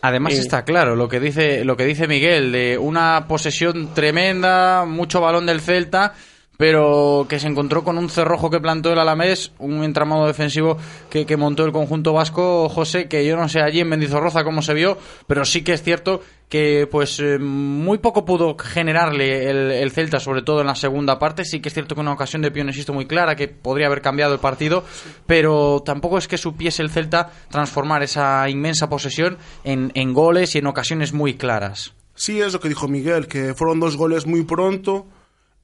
Además 0.00 0.34
Eh, 0.34 0.38
está 0.40 0.64
claro 0.64 0.96
lo 0.96 1.08
que 1.08 1.20
dice 1.20 1.64
lo 1.64 1.76
que 1.76 1.84
dice 1.84 2.08
Miguel 2.08 2.50
de 2.50 2.76
una 2.78 3.26
posesión 3.28 3.94
tremenda, 3.94 4.84
mucho 4.86 5.20
balón 5.20 5.46
del 5.46 5.60
Celta, 5.60 6.14
pero 6.56 7.26
que 7.28 7.40
se 7.40 7.48
encontró 7.48 7.82
con 7.82 7.98
un 7.98 8.08
cerrojo 8.08 8.50
que 8.50 8.60
plantó 8.60 8.92
el 8.92 8.98
Alamés, 8.98 9.52
un 9.58 9.82
entramado 9.84 10.26
defensivo 10.26 10.76
que, 11.10 11.36
montó 11.36 11.64
el 11.64 11.72
conjunto 11.72 12.12
vasco, 12.12 12.68
José, 12.68 13.08
que 13.08 13.26
yo 13.26 13.36
no 13.36 13.48
sé 13.48 13.60
allí 13.60 13.80
en 13.80 13.88
Mendizorroza 13.88 14.44
cómo 14.44 14.62
se 14.62 14.74
vio, 14.74 14.98
pero 15.26 15.44
sí 15.44 15.64
que 15.64 15.72
es 15.72 15.82
cierto 15.82 16.20
que 16.48 16.86
pues 16.90 17.18
eh, 17.18 17.38
muy 17.38 17.98
poco 17.98 18.26
pudo 18.26 18.56
generarle 18.58 19.48
el, 19.48 19.70
el, 19.70 19.90
Celta, 19.90 20.20
sobre 20.20 20.42
todo 20.42 20.60
en 20.60 20.66
la 20.66 20.74
segunda 20.74 21.18
parte, 21.18 21.46
sí 21.46 21.60
que 21.60 21.68
es 21.68 21.74
cierto 21.74 21.94
que 21.94 22.02
una 22.02 22.12
ocasión 22.12 22.42
de 22.42 22.50
Pionesisto 22.50 22.92
muy 22.92 23.06
clara, 23.06 23.36
que 23.36 23.48
podría 23.48 23.86
haber 23.86 24.02
cambiado 24.02 24.34
el 24.34 24.40
partido, 24.40 24.84
pero 25.26 25.82
tampoco 25.84 26.18
es 26.18 26.28
que 26.28 26.36
supiese 26.36 26.82
el 26.82 26.90
Celta 26.90 27.30
transformar 27.50 28.02
esa 28.02 28.48
inmensa 28.50 28.90
posesión 28.90 29.38
en, 29.64 29.90
en 29.94 30.12
goles 30.12 30.54
y 30.54 30.58
en 30.58 30.66
ocasiones 30.66 31.14
muy 31.14 31.34
claras. 31.34 31.94
Sí, 32.14 32.40
es 32.40 32.52
lo 32.52 32.60
que 32.60 32.68
dijo 32.68 32.86
Miguel, 32.86 33.26
que 33.26 33.54
fueron 33.54 33.80
dos 33.80 33.96
goles 33.96 34.26
muy 34.26 34.44
pronto, 34.44 35.06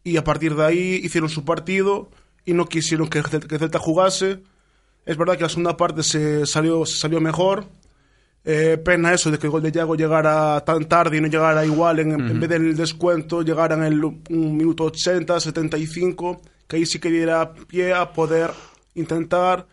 y 0.09 0.17
a 0.17 0.25
partir 0.25 0.55
de 0.55 0.65
ahí 0.65 1.01
hicieron 1.03 1.29
su 1.29 1.45
partido 1.45 2.09
y 2.45 2.55
no 2.55 2.67
quisieron 2.67 3.09
que, 3.09 3.23
que 3.23 3.59
Celta 3.59 3.79
jugase. 3.79 4.41
Es 5.05 5.17
verdad 5.17 5.37
que 5.37 5.43
la 5.43 5.49
segunda 5.49 5.77
parte 5.77 6.03
se 6.03 6.47
salió, 6.47 6.87
se 6.87 6.99
salió 6.99 7.21
mejor. 7.21 7.67
Eh, 8.45 8.79
pena 8.83 9.13
eso 9.13 9.31
de 9.31 9.39
que 9.39 9.47
el 9.47 9.51
gol 9.51 9.63
de 9.63 9.73
Yago 9.73 9.95
llegara 9.95 10.59
tan 10.65 10.87
tarde 10.87 11.19
y 11.19 11.21
no 11.21 11.29
llegara 11.29 11.67
igual, 11.67 11.99
en, 11.99 12.15
uh 12.15 12.19
-huh. 12.19 12.31
en 12.31 12.41
vez 12.41 12.49
del 12.49 12.77
descuento, 12.77 13.43
llegara 13.43 13.75
en 13.75 13.83
el 13.83 14.03
un 14.05 14.57
minuto 14.57 14.85
80, 14.85 15.39
75, 15.39 16.41
que 16.67 16.77
ahí 16.77 16.87
sí 16.87 16.99
que 16.99 17.11
diera 17.11 17.53
pie 17.53 17.93
a 17.93 18.11
poder 18.13 18.51
intentar 18.95 19.67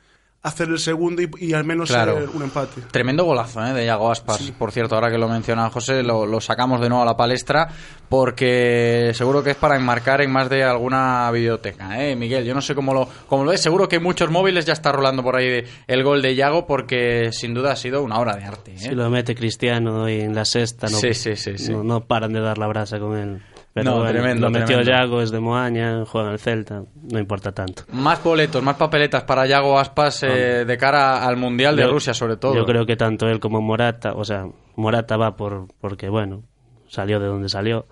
hacer 0.46 0.70
el 0.70 0.80
segundo 0.80 1.22
y, 1.24 1.30
y 1.40 1.54
al 1.54 1.64
menos 1.64 1.90
claro. 1.90 2.30
un 2.34 2.44
empate. 2.44 2.82
Tremendo 2.92 3.26
golazo 3.26 3.66
¿eh? 3.66 3.74
de 3.74 3.86
Iago 3.86 4.12
Aspas, 4.12 4.38
sí. 4.38 4.54
por 4.58 4.72
cierto, 4.72 4.96
ahora 4.96 5.10
que 5.10 5.18
lo 5.18 5.28
menciona 5.28 5.70
José, 5.72 6.04
lo, 6.04 6.26
lo, 6.26 6.40
sacamos 6.40 6.80
de 6.82 6.88
nuevo 6.88 7.02
a 7.02 7.06
la 7.06 7.18
palestra 7.18 7.68
porque 8.08 9.12
seguro 9.16 9.44
que 9.44 9.52
es 9.52 9.56
para 9.58 9.76
enmarcar 9.76 10.22
en 10.22 10.32
más 10.32 10.48
de 10.50 10.64
alguna 10.64 11.30
biblioteca. 11.32 12.00
¿eh? 12.00 12.16
Miguel, 12.16 12.46
yo 12.46 12.54
no 12.54 12.62
sé 12.62 12.76
cómo 12.76 12.94
lo, 12.94 13.10
cómo 13.28 13.44
lo 13.44 13.52
es, 13.52 13.62
seguro 13.62 13.90
que 13.90 14.00
muchos 14.00 14.30
móviles 14.30 14.66
ya 14.66 14.74
está 14.74 14.92
rolando 14.92 15.24
por 15.24 15.36
ahí 15.36 15.50
de, 15.50 15.68
el 15.88 16.04
gol 16.04 16.22
de 16.22 16.34
Iago 16.34 16.68
porque 16.68 17.32
sin 17.32 17.56
duda 17.56 17.72
ha 17.72 17.76
sido 17.76 18.04
una 18.04 18.20
obra 18.20 18.36
de 18.36 18.44
arte. 18.46 18.74
¿eh? 18.74 18.78
Si 18.78 18.92
lo 18.92 19.10
mete 19.10 19.34
Cristiano 19.34 20.08
y 20.08 20.22
en 20.22 20.36
la 20.36 20.46
sexta, 20.46 20.88
no, 20.88 20.98
sí, 20.98 21.16
sí, 21.16 21.36
sí, 21.36 21.56
no, 21.72 21.84
no 21.84 22.02
paran 22.02 22.34
de 22.34 22.42
dar 22.42 22.60
la 22.60 22.68
brasa 22.68 23.00
con 23.00 23.18
él. 23.18 23.42
Pero 23.76 23.92
no, 23.92 23.98
bueno, 23.98 24.12
tremendo, 24.14 24.48
lo 24.48 24.52
metió 24.52 24.68
tremendo. 24.68 24.90
Yago, 24.90 25.22
es 25.22 25.32
de 25.32 25.40
Moaña, 25.42 26.06
juega 26.06 26.28
en 26.28 26.34
el 26.34 26.40
Celta, 26.40 26.84
no 27.12 27.20
importa 27.20 27.52
tanto. 27.52 27.84
Más 27.92 28.24
boletos, 28.24 28.64
más 28.64 28.78
papeletas 28.78 29.26
para 29.26 29.46
Yago 29.46 29.78
Aspas 29.78 30.24
eh, 30.24 30.64
de 30.64 30.78
cara 30.78 31.28
al 31.28 31.36
Mundial 31.36 31.76
de 31.76 31.82
yo, 31.82 31.92
Rusia, 31.92 32.14
sobre 32.14 32.38
todo. 32.38 32.56
Yo 32.56 32.66
creo 32.66 32.86
que 32.86 32.96
tanto 32.96 33.28
él 33.28 33.42
como 33.42 33.60
Morata, 33.60 34.14
o 34.14 34.24
sea, 34.24 34.46
Morata 34.78 35.18
va 35.18 35.36
por 35.36 35.68
porque, 35.82 36.08
bueno, 36.08 36.44
salió 36.88 37.20
de 37.20 37.28
donde 37.28 37.50
salió. 37.50 37.86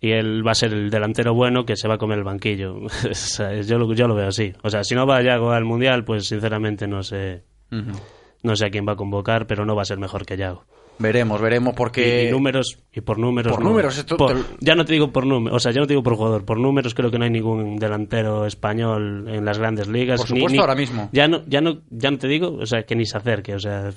Y 0.00 0.12
él 0.12 0.46
va 0.46 0.52
a 0.52 0.54
ser 0.54 0.72
el 0.72 0.88
delantero 0.88 1.34
bueno 1.34 1.66
que 1.66 1.76
se 1.76 1.88
va 1.88 1.96
a 1.96 1.98
comer 1.98 2.16
el 2.16 2.24
banquillo. 2.24 2.76
yo, 3.66 3.78
lo, 3.78 3.92
yo 3.92 4.08
lo 4.08 4.14
veo 4.14 4.28
así. 4.28 4.54
O 4.62 4.70
sea, 4.70 4.82
si 4.82 4.94
no 4.94 5.06
va 5.06 5.20
Yago 5.20 5.50
al 5.50 5.66
Mundial, 5.66 6.04
pues 6.04 6.26
sinceramente 6.26 6.88
no 6.88 7.02
sé, 7.02 7.44
uh 7.70 7.76
-huh. 7.76 8.00
no 8.44 8.56
sé 8.56 8.64
a 8.64 8.70
quién 8.70 8.88
va 8.88 8.92
a 8.92 8.96
convocar, 8.96 9.46
pero 9.46 9.66
no 9.66 9.76
va 9.76 9.82
a 9.82 9.84
ser 9.84 9.98
mejor 9.98 10.24
que 10.24 10.38
Yago. 10.38 10.64
Veremos, 10.98 11.40
veremos, 11.40 11.74
porque... 11.74 12.24
Y, 12.24 12.28
y, 12.28 12.30
números, 12.30 12.78
y 12.92 13.00
por 13.00 13.18
números... 13.18 13.52
Por 13.52 13.62
no. 13.62 13.70
números, 13.70 13.98
esto... 13.98 14.16
Por, 14.16 14.44
ya 14.60 14.74
no 14.74 14.84
te 14.84 14.92
digo 14.92 15.12
por 15.12 15.26
números, 15.26 15.56
o 15.56 15.60
sea, 15.60 15.72
ya 15.72 15.80
no 15.80 15.86
te 15.86 15.92
digo 15.92 16.02
por 16.02 16.16
jugador, 16.16 16.44
por 16.44 16.58
números 16.58 16.94
creo 16.94 17.10
que 17.10 17.18
no 17.18 17.24
hay 17.24 17.30
ningún 17.30 17.76
delantero 17.76 18.46
español 18.46 19.28
en 19.28 19.44
las 19.44 19.58
grandes 19.58 19.88
ligas. 19.88 20.20
Por 20.20 20.28
supuesto, 20.28 20.48
ni, 20.48 20.54
ni, 20.54 20.60
ahora 20.60 20.74
mismo. 20.74 21.08
Ya 21.12 21.28
no, 21.28 21.42
ya, 21.46 21.60
no, 21.60 21.80
ya 21.90 22.10
no 22.10 22.18
te 22.18 22.28
digo, 22.28 22.56
o 22.60 22.66
sea, 22.66 22.82
que 22.82 22.96
ni 22.96 23.06
se 23.06 23.16
acerque, 23.16 23.54
o 23.54 23.58
sea, 23.58 23.90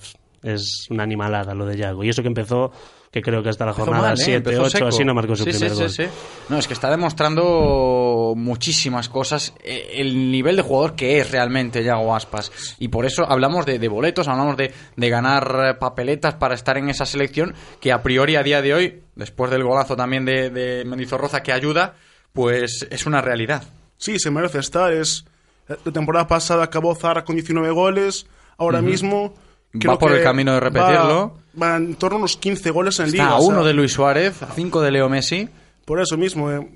es 0.44 0.88
una 0.90 1.04
animalada 1.04 1.54
lo 1.54 1.66
de 1.66 1.78
Yago. 1.78 2.04
Y 2.04 2.10
eso 2.10 2.22
que 2.22 2.28
empezó, 2.28 2.72
que 3.12 3.22
creo 3.22 3.44
que 3.44 3.50
hasta 3.50 3.66
la 3.66 3.74
jornada 3.74 4.16
7, 4.16 4.58
8, 4.58 4.70
seco. 4.70 4.88
así 4.88 5.04
no 5.04 5.14
marcó 5.14 5.36
su 5.36 5.44
sí, 5.44 5.52
primer 5.52 5.70
sí, 5.72 5.76
gol. 5.76 5.90
Sí, 5.90 6.04
sí. 6.04 6.10
No, 6.50 6.58
es 6.58 6.68
que 6.68 6.74
está 6.74 6.90
demostrando 6.90 8.34
muchísimas 8.36 9.10
cosas 9.10 9.54
eh, 9.64 9.96
el 9.96 10.32
nivel 10.32 10.56
de 10.56 10.62
jugador 10.64 10.96
que 10.96 11.20
es 11.20 11.32
realmente 11.32 11.84
Yago 11.84 12.16
Aspas. 12.16 12.76
Y 12.80 12.88
por 12.88 13.06
eso 13.06 13.24
hablamos 13.28 13.66
de, 13.66 13.78
de 13.80 13.88
boletos, 13.88 14.28
hablamos 14.28 14.58
de, 14.58 14.74
de, 14.96 15.10
ganar 15.10 15.78
papeletas 15.80 16.36
para 16.36 16.56
estar 16.56 16.78
en 16.78 16.90
esa 16.90 17.06
selección 17.06 17.54
que 17.80 17.92
a 17.92 18.02
priori 18.02 18.36
a 18.36 18.44
día 18.44 18.62
de 18.62 18.74
hoy, 18.74 19.04
después 19.16 19.52
del 19.52 19.64
golazo 19.64 19.96
también 19.96 20.26
de, 20.26 20.50
de 20.50 20.86
Mendizorroza 20.86 21.44
que 21.44 21.52
ayuda, 21.52 21.96
pues 22.34 22.88
es 22.90 23.06
una 23.06 23.22
realidad. 23.22 23.64
Sí, 23.98 24.18
se 24.18 24.32
merece 24.32 24.60
estar. 24.60 24.92
Es, 24.92 25.26
la 25.68 25.92
temporada 25.92 26.28
pasada 26.28 26.64
acabó 26.64 26.96
Zara 26.96 27.24
con 27.24 27.36
19 27.36 27.70
goles, 27.72 28.26
ahora 28.58 28.80
uh 28.80 28.82
-huh. 28.82 28.86
mismo... 28.86 29.34
va 29.74 29.98
por 29.98 30.12
el 30.12 30.24
camino 30.24 30.54
de 30.54 30.60
repetirlo. 30.60 31.38
Va, 31.62 31.70
va, 31.70 31.78
en 31.78 31.96
torno 31.96 32.16
a 32.16 32.20
unos 32.20 32.38
15 32.38 32.70
goles 32.72 33.00
en 33.00 33.08
Está 33.08 33.24
liga. 33.24 33.30
A 33.30 33.40
uno 33.40 33.60
o 33.60 33.62
sea, 33.62 33.68
de 33.68 33.74
Luis 33.74 33.92
Suárez, 33.92 34.42
a 34.44 34.48
cinco 34.54 34.82
de 34.82 34.92
Leo 34.92 35.10
Messi. 35.10 35.50
Por 35.86 36.02
eso 36.02 36.18
mismo, 36.18 36.52
eh, 36.52 36.68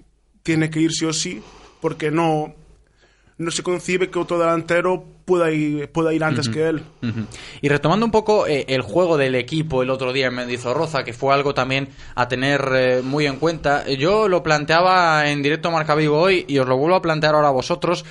tiene 0.44 0.70
que 0.70 0.80
ir 0.80 0.92
sí 0.92 1.06
o 1.06 1.14
sí, 1.14 1.42
porque 1.82 2.12
no, 2.12 2.54
no 3.38 3.52
se 3.52 3.64
concibe 3.64 4.10
que 4.10 4.20
otro 4.20 4.40
delantero 4.40 5.04
pueda 5.26 5.52
ir, 5.52 5.90
pueda 5.92 6.14
ir 6.14 6.24
antes 6.24 6.48
uh 6.48 6.52
-huh. 6.52 6.54
que 6.54 6.68
él. 6.70 6.84
Uh 7.02 7.08
-huh. 7.08 7.26
Y 7.62 7.70
retomando 7.70 8.06
un 8.06 8.12
poco 8.12 8.48
eh, 8.48 8.66
el 8.70 8.82
juego 8.82 9.18
del 9.18 9.36
equipo 9.36 9.82
el 9.82 9.90
otro 9.90 10.14
día 10.14 10.28
en 10.28 10.36
Mendizorroza, 10.36 11.04
que 11.04 11.14
fue 11.14 11.34
algo 11.34 11.54
también 11.54 11.90
a 12.16 12.28
tener 12.28 12.62
eh, 12.74 13.02
muy 13.04 13.26
en 13.26 13.38
cuenta, 13.38 13.88
yo 13.90 14.28
lo 14.28 14.44
planteaba 14.44 15.30
en 15.30 15.42
directo 15.42 15.70
a 15.70 15.72
Marca 15.72 15.96
Vigo 15.96 16.20
hoy 16.20 16.46
y 16.48 16.60
os 16.60 16.68
lo 16.68 16.78
vuelvo 16.78 16.96
a 16.96 17.02
plantear 17.02 17.36
ahora 17.36 17.50
a 17.50 17.52
vosotros. 17.52 18.06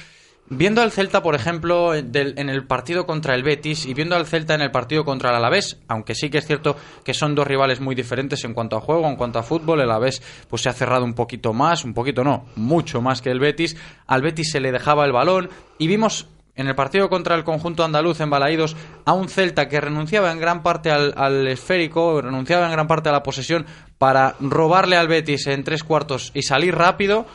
Viendo 0.51 0.83
al 0.83 0.93
Celta, 0.93 1.23
por 1.23 1.35
ejemplo, 1.35 1.95
en 1.95 2.49
el 2.51 2.67
partido 2.67 3.07
contra 3.07 3.35
el 3.35 3.43
Betis 3.43 3.87
y 3.87 3.95
viendo 3.95 4.15
al 4.15 4.27
Celta 4.27 4.55
en 4.55 4.61
el 4.61 4.71
partido 4.71 5.03
contra 5.03 5.31
el 5.31 5.37
Alavés, 5.37 5.79
aunque 5.89 6.15
sí 6.15 6.29
que 6.29 6.37
es 6.37 6.47
cierto 6.47 6.77
que 7.03 7.15
son 7.15 7.35
dos 7.35 7.47
rivales 7.47 7.81
muy 7.81 7.95
diferentes 7.95 8.45
en 8.45 8.53
cuanto 8.53 8.77
a 8.77 8.83
juego, 8.83 9.09
en 9.09 9.17
cuanto 9.17 9.39
a 9.39 9.43
fútbol, 9.43 9.81
el 9.81 9.91
Alavés 9.91 10.23
pues 10.51 10.61
se 10.61 10.69
ha 10.69 10.75
cerrado 10.75 11.07
un 11.07 11.15
poquito 11.15 11.55
más, 11.55 11.83
un 11.85 11.95
poquito 11.95 12.25
no, 12.25 12.45
mucho 12.57 13.01
más 13.01 13.23
que 13.23 13.31
el 13.31 13.41
Betis, 13.41 13.75
al 14.07 14.21
Betis 14.21 14.51
se 14.51 14.61
le 14.61 14.71
dejaba 14.71 15.07
el 15.07 15.13
balón 15.13 15.49
y 15.79 15.87
vimos 15.87 16.29
en 16.57 16.69
el 16.69 16.75
partido 16.75 17.09
contra 17.09 17.37
el 17.37 17.45
conjunto 17.45 17.83
andaluz 17.83 18.21
en 18.21 18.29
Balaídos 18.29 18.77
a 19.07 19.15
un 19.15 19.31
Celta 19.31 19.67
que 19.71 19.81
renunciaba 19.81 20.31
en 20.31 20.41
gran 20.41 20.63
parte 20.63 20.91
al, 20.91 21.15
al, 21.17 21.49
esférico, 21.49 22.21
renunciaba 22.21 22.67
en 22.67 22.73
gran 22.73 22.87
parte 22.87 23.09
a 23.09 23.13
la 23.13 23.23
posesión 23.23 23.65
para 23.97 24.37
robarle 24.41 24.99
al 24.99 25.09
Betis 25.09 25.47
en 25.47 25.65
tres 25.65 25.83
cuartos 25.85 26.33
y 26.35 26.43
salir 26.43 26.75
rápido. 26.75 27.27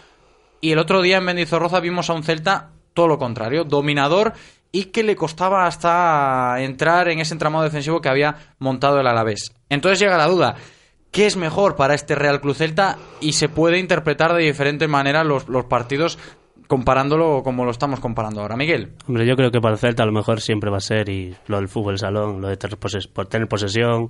Y 0.62 0.72
el 0.72 0.80
otro 0.80 1.02
día 1.02 1.18
en 1.18 1.24
Mendizorroza 1.24 1.80
vimos 1.80 2.10
a 2.10 2.14
un 2.14 2.24
Celta 2.24 2.70
todo 3.00 3.08
lo 3.08 3.18
contrario, 3.18 3.64
dominador 3.64 4.34
y 4.74 4.86
que 4.92 5.04
le 5.04 5.16
costaba 5.16 5.66
hasta 5.66 6.58
entrar 6.60 7.08
en 7.08 7.20
ese 7.20 7.34
entramado 7.34 7.64
defensivo 7.64 8.02
que 8.02 8.10
había 8.10 8.36
montado 8.60 9.00
el 9.00 9.08
Alavés. 9.08 9.54
Entonces 9.70 10.02
llega 10.02 10.18
la 10.18 10.28
duda, 10.28 10.56
¿qué 11.12 11.26
es 11.26 11.38
mejor 11.38 11.78
para 11.78 11.94
este 11.94 12.14
Real 12.14 12.42
Club 12.42 12.56
Celta? 12.56 12.98
Y 13.22 13.32
se 13.32 13.48
puede 13.48 13.80
interpretar 13.80 14.34
de 14.34 14.44
diferentes 14.44 14.90
maneras 14.90 15.26
los, 15.26 15.46
partidos 15.70 16.20
comparándolo 16.68 17.42
como 17.42 17.64
lo 17.64 17.72
estamos 17.72 18.02
comparando 18.02 18.42
ahora. 18.42 18.58
Miguel. 18.58 18.92
Hombre, 19.08 19.26
yo 19.26 19.38
creo 19.38 19.50
que 19.50 19.62
para 19.62 19.76
el 19.76 19.80
Celta 19.80 20.04
a 20.04 20.06
lo 20.06 20.12
mejor 20.12 20.42
siempre 20.42 20.70
va 20.70 20.80
a 20.80 20.82
ser 20.82 21.08
y 21.08 21.34
lo 21.48 21.56
del 21.56 21.70
fútbol 21.70 21.98
salón, 21.98 22.42
lo 22.42 22.50
de 22.50 22.58
tener, 22.58 22.78
poses 22.78 23.10
tener 23.30 23.48
posesión, 23.48 24.10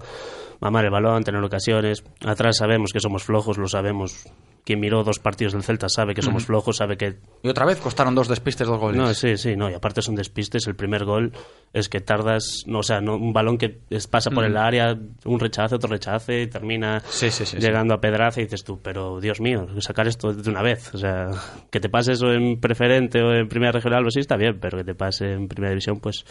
mamar 0.62 0.86
el 0.86 0.90
balón, 0.90 1.24
tener 1.24 1.44
ocasiones. 1.44 2.04
Atrás 2.26 2.58
sabemos 2.58 2.92
que 2.92 3.00
somos 3.00 3.24
flojos, 3.24 3.60
lo 3.60 3.68
sabemos 3.68 4.26
quien 4.66 4.80
miró 4.80 5.04
dos 5.04 5.20
partidos 5.20 5.54
del 5.54 5.64
Celta 5.64 5.90
sabe 5.90 6.14
que 6.14 6.22
somos 6.22 6.44
Ujú. 6.44 6.48
flojos, 6.48 6.78
sabe 6.78 6.98
que 6.98 7.16
Y 7.44 7.48
otra 7.50 7.66
vez 7.66 7.78
costaron 7.80 8.14
dos 8.16 8.28
despistes, 8.28 8.68
dos 8.68 8.80
goles. 8.80 8.98
no, 8.98 9.14
sí, 9.14 9.38
sí, 9.38 9.56
no, 9.56 9.70
y 9.70 9.74
aparte 9.74 10.02
son 10.02 10.16
despistes. 10.16 10.68
El 10.68 10.76
primer 10.76 11.06
gol 11.06 11.32
es 11.74 11.90
que 11.90 12.02
tardas, 12.02 12.64
no, 12.68 12.80
o 12.80 12.84
sea, 12.84 13.02
no, 13.02 13.16
un 13.16 13.34
balón 13.34 13.58
que 13.58 13.80
es- 13.90 14.08
pasa 14.08 14.30
por 14.32 14.44
Mm. 14.44 14.48
el 14.48 14.58
área, 14.58 14.98
un 15.26 15.40
rechace, 15.40 15.76
otro 15.76 15.90
rechace, 15.90 16.42
y 16.44 16.48
termina 16.48 17.02
Sí, 17.10 17.30
sí, 17.32 17.46
sí, 17.46 17.58
llegando 17.58 17.94
a 17.94 18.02
Pedraza 18.02 18.42
y 18.42 18.44
dices 18.46 18.64
tú, 18.64 18.80
pero 18.82 19.20
Dios 19.20 19.40
mío, 19.42 19.68
sacar 19.80 20.08
esto 20.08 20.34
de 20.34 20.50
una 20.50 20.62
vez. 20.62 20.94
O 20.94 20.98
sea, 20.98 21.28
que 21.72 21.80
te 21.80 21.90
pase 21.90 22.14
eso 22.14 22.32
en 22.34 22.60
preferente 22.60 23.22
o 23.22 23.34
en 23.34 23.48
primera 23.48 23.72
regional, 23.72 24.02
pues 24.04 24.16
sí 24.16 24.20
está 24.20 24.36
bien, 24.38 24.58
pero 24.60 24.78
que 24.78 24.84
te 24.84 24.96
pase 24.96 25.34
en 25.34 25.48
primera 25.48 25.70
división, 25.72 26.00
pues 26.00 26.26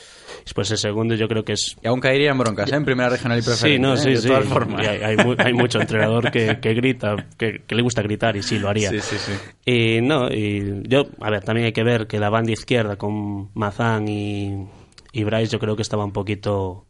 después 0.44 0.70
el 0.70 0.78
segundo 0.78 1.14
yo 1.14 1.28
creo 1.28 1.44
que 1.44 1.52
es 1.54 1.76
Y 1.82 1.88
aún 1.88 2.00
caería 2.00 2.30
en 2.32 2.38
broncas, 2.38 2.70
¿eh? 2.72 2.76
En 2.76 2.84
primera 2.84 3.08
regional 3.08 3.38
y 3.38 3.42
preferente. 3.42 3.76
Sí, 3.76 3.80
no, 3.80 3.94
¿eh? 3.94 3.98
sí, 3.98 4.10
De 4.10 4.16
sí. 4.16 4.28
todas 4.28 4.44
formas. 4.46 4.80
Hay, 4.86 4.98
hay 5.02 5.16
hay 5.38 5.52
mucho 5.52 5.80
entrenador 5.80 6.30
que, 6.30 6.58
que 6.60 6.74
grita, 6.74 7.14
que, 7.36 7.62
que 7.66 7.74
le 7.74 7.82
gusta 7.82 8.02
gritar 8.02 8.17
y 8.36 8.42
sí, 8.42 8.58
lo 8.58 8.68
haría. 8.68 8.90
Sí, 8.90 9.00
sí, 9.00 9.16
sí. 9.18 9.32
Y 9.64 10.00
no, 10.00 10.30
y 10.30 10.82
yo, 10.88 11.06
a 11.20 11.30
ver, 11.30 11.42
también 11.42 11.66
hay 11.66 11.72
que 11.72 11.84
ver 11.84 12.06
que 12.06 12.18
la 12.18 12.30
banda 12.30 12.52
izquierda 12.52 12.96
con 12.96 13.50
Mazán 13.54 14.08
y, 14.08 14.66
y 15.12 15.24
Bryce 15.24 15.52
yo 15.52 15.58
creo 15.58 15.76
que 15.76 15.82
estaba 15.82 16.04
un 16.04 16.12
poquito 16.12 16.86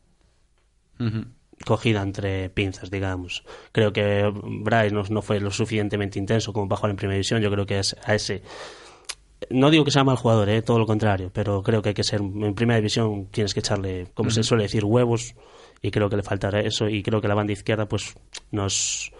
cogida 1.64 2.02
entre 2.02 2.50
pinzas, 2.50 2.90
digamos. 2.90 3.44
Creo 3.72 3.92
que 3.92 4.30
Bryce 4.32 4.90
no, 4.94 5.02
no 5.08 5.22
fue 5.22 5.40
lo 5.40 5.50
suficientemente 5.50 6.18
intenso 6.18 6.52
como 6.52 6.68
para 6.68 6.78
jugar 6.78 6.90
en 6.90 6.96
primera 6.96 7.14
división. 7.14 7.40
Yo 7.40 7.50
creo 7.50 7.66
que 7.66 7.78
es 7.78 7.96
a 8.04 8.14
ese. 8.14 8.42
No 9.50 9.70
digo 9.70 9.84
que 9.84 9.90
sea 9.90 10.02
mal 10.02 10.16
jugador, 10.16 10.48
eh, 10.48 10.62
todo 10.62 10.78
lo 10.78 10.86
contrario, 10.86 11.30
pero 11.32 11.62
creo 11.62 11.80
que 11.80 11.90
hay 11.90 11.94
que 11.94 12.04
ser. 12.04 12.20
En 12.20 12.54
primera 12.54 12.76
división 12.78 13.26
tienes 13.26 13.54
que 13.54 13.60
echarle, 13.60 14.08
como 14.14 14.30
se 14.30 14.42
suele 14.42 14.64
decir, 14.64 14.84
huevos, 14.84 15.34
y 15.80 15.90
creo 15.90 16.10
que 16.10 16.16
le 16.16 16.22
faltará 16.22 16.60
eso. 16.60 16.88
Y 16.88 17.02
creo 17.02 17.20
que 17.20 17.28
la 17.28 17.34
banda 17.34 17.52
izquierda, 17.52 17.86
pues, 17.86 18.14
nos. 18.50 19.12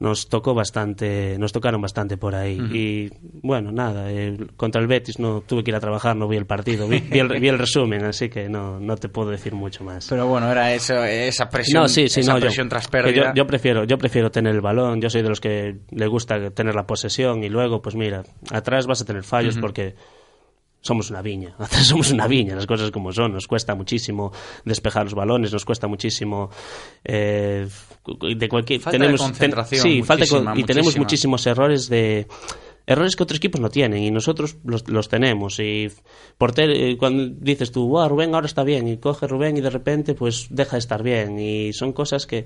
Nos 0.00 0.28
tocó 0.28 0.54
bastante, 0.54 1.38
nos 1.38 1.52
tocaron 1.52 1.80
bastante 1.80 2.16
por 2.16 2.34
ahí. 2.34 2.58
Y 2.72 3.10
bueno, 3.42 3.70
nada, 3.70 4.10
eh, 4.10 4.36
contra 4.56 4.80
el 4.82 4.88
Betis 4.88 5.20
no 5.20 5.40
tuve 5.42 5.62
que 5.62 5.70
ir 5.70 5.76
a 5.76 5.80
trabajar, 5.80 6.16
no 6.16 6.26
vi 6.26 6.36
el 6.36 6.46
partido, 6.46 6.88
vi, 6.88 6.98
vi 6.98 7.20
el, 7.20 7.28
vi 7.28 7.46
el 7.48 7.58
resumen, 7.58 8.04
así 8.04 8.28
que 8.28 8.48
no, 8.48 8.80
no 8.80 8.96
te 8.96 9.08
puedo 9.08 9.30
decir 9.30 9.54
mucho 9.54 9.84
más. 9.84 10.08
Pero 10.08 10.26
bueno, 10.26 10.50
era 10.50 10.74
eso, 10.74 11.02
esa 11.04 11.48
presión, 11.48 11.82
No, 11.82 11.88
sí, 11.88 12.08
sí, 12.08 12.20
esa 12.20 12.32
no, 12.32 12.38
yo- 12.38 12.46
presión 12.46 12.68
tras 12.68 12.86
que 12.88 12.90
pérdida. 12.90 13.28
Yo, 13.28 13.42
yo 13.42 13.46
prefiero, 13.46 13.84
yo 13.84 13.96
prefiero 13.96 14.30
tener 14.32 14.52
el 14.54 14.60
balón. 14.60 15.00
Yo 15.00 15.08
soy 15.08 15.22
de 15.22 15.28
los 15.28 15.40
que 15.40 15.76
le 15.90 16.06
gusta 16.08 16.50
tener 16.50 16.74
la 16.74 16.86
posesión 16.86 17.44
y 17.44 17.48
luego, 17.48 17.80
pues 17.80 17.94
mira, 17.94 18.24
atrás 18.50 18.86
vas 18.88 19.00
a 19.00 19.04
tener 19.04 19.22
fallos 19.22 19.56
porque 19.58 19.94
somos 20.84 21.08
una 21.10 21.22
viña. 21.22 21.56
Somos 21.82 22.10
una 22.12 22.26
viña, 22.28 22.54
las 22.54 22.66
cosas 22.66 22.90
como 22.90 23.10
son. 23.10 23.32
Nos 23.32 23.46
cuesta 23.46 23.74
muchísimo 23.74 24.30
despejar 24.66 25.04
los 25.04 25.14
balones, 25.14 25.50
nos 25.50 25.64
cuesta 25.64 25.86
muchísimo 25.88 26.50
eh, 27.02 27.66
de 28.36 28.48
cualquier 28.50 28.80
Falta 28.80 28.98
de 28.98 29.16
concentración, 29.16 29.82
sí, 29.82 30.02
falta 30.02 30.26
con- 30.26 30.44
muchísima, 30.44 30.60
y 30.60 30.64
tenemos 30.64 30.96
muchísimos 30.98 31.46
errores 31.46 31.88
de 31.88 32.26
errores 32.86 33.16
que 33.16 33.22
otros 33.22 33.38
equipos 33.38 33.62
no 33.62 33.70
tienen 33.70 34.02
y 34.02 34.10
nosotros 34.10 34.58
los, 34.62 34.86
los 34.90 35.08
tenemos 35.08 35.58
y 35.58 35.88
porter, 36.36 36.68
eh, 36.70 36.98
cuando 36.98 37.34
dices 37.40 37.72
tú 37.72 37.88
"Buah, 37.88 38.08
Rubén 38.08 38.34
ahora 38.34 38.46
está 38.46 38.62
bien 38.62 38.86
y 38.86 38.98
coge 38.98 39.26
Rubén 39.26 39.56
y 39.56 39.62
de 39.62 39.70
repente 39.70 40.12
pues 40.14 40.48
deja 40.50 40.72
de 40.76 40.80
estar 40.80 41.02
bien 41.02 41.38
y 41.38 41.72
son 41.72 41.94
cosas 41.94 42.26
que 42.26 42.44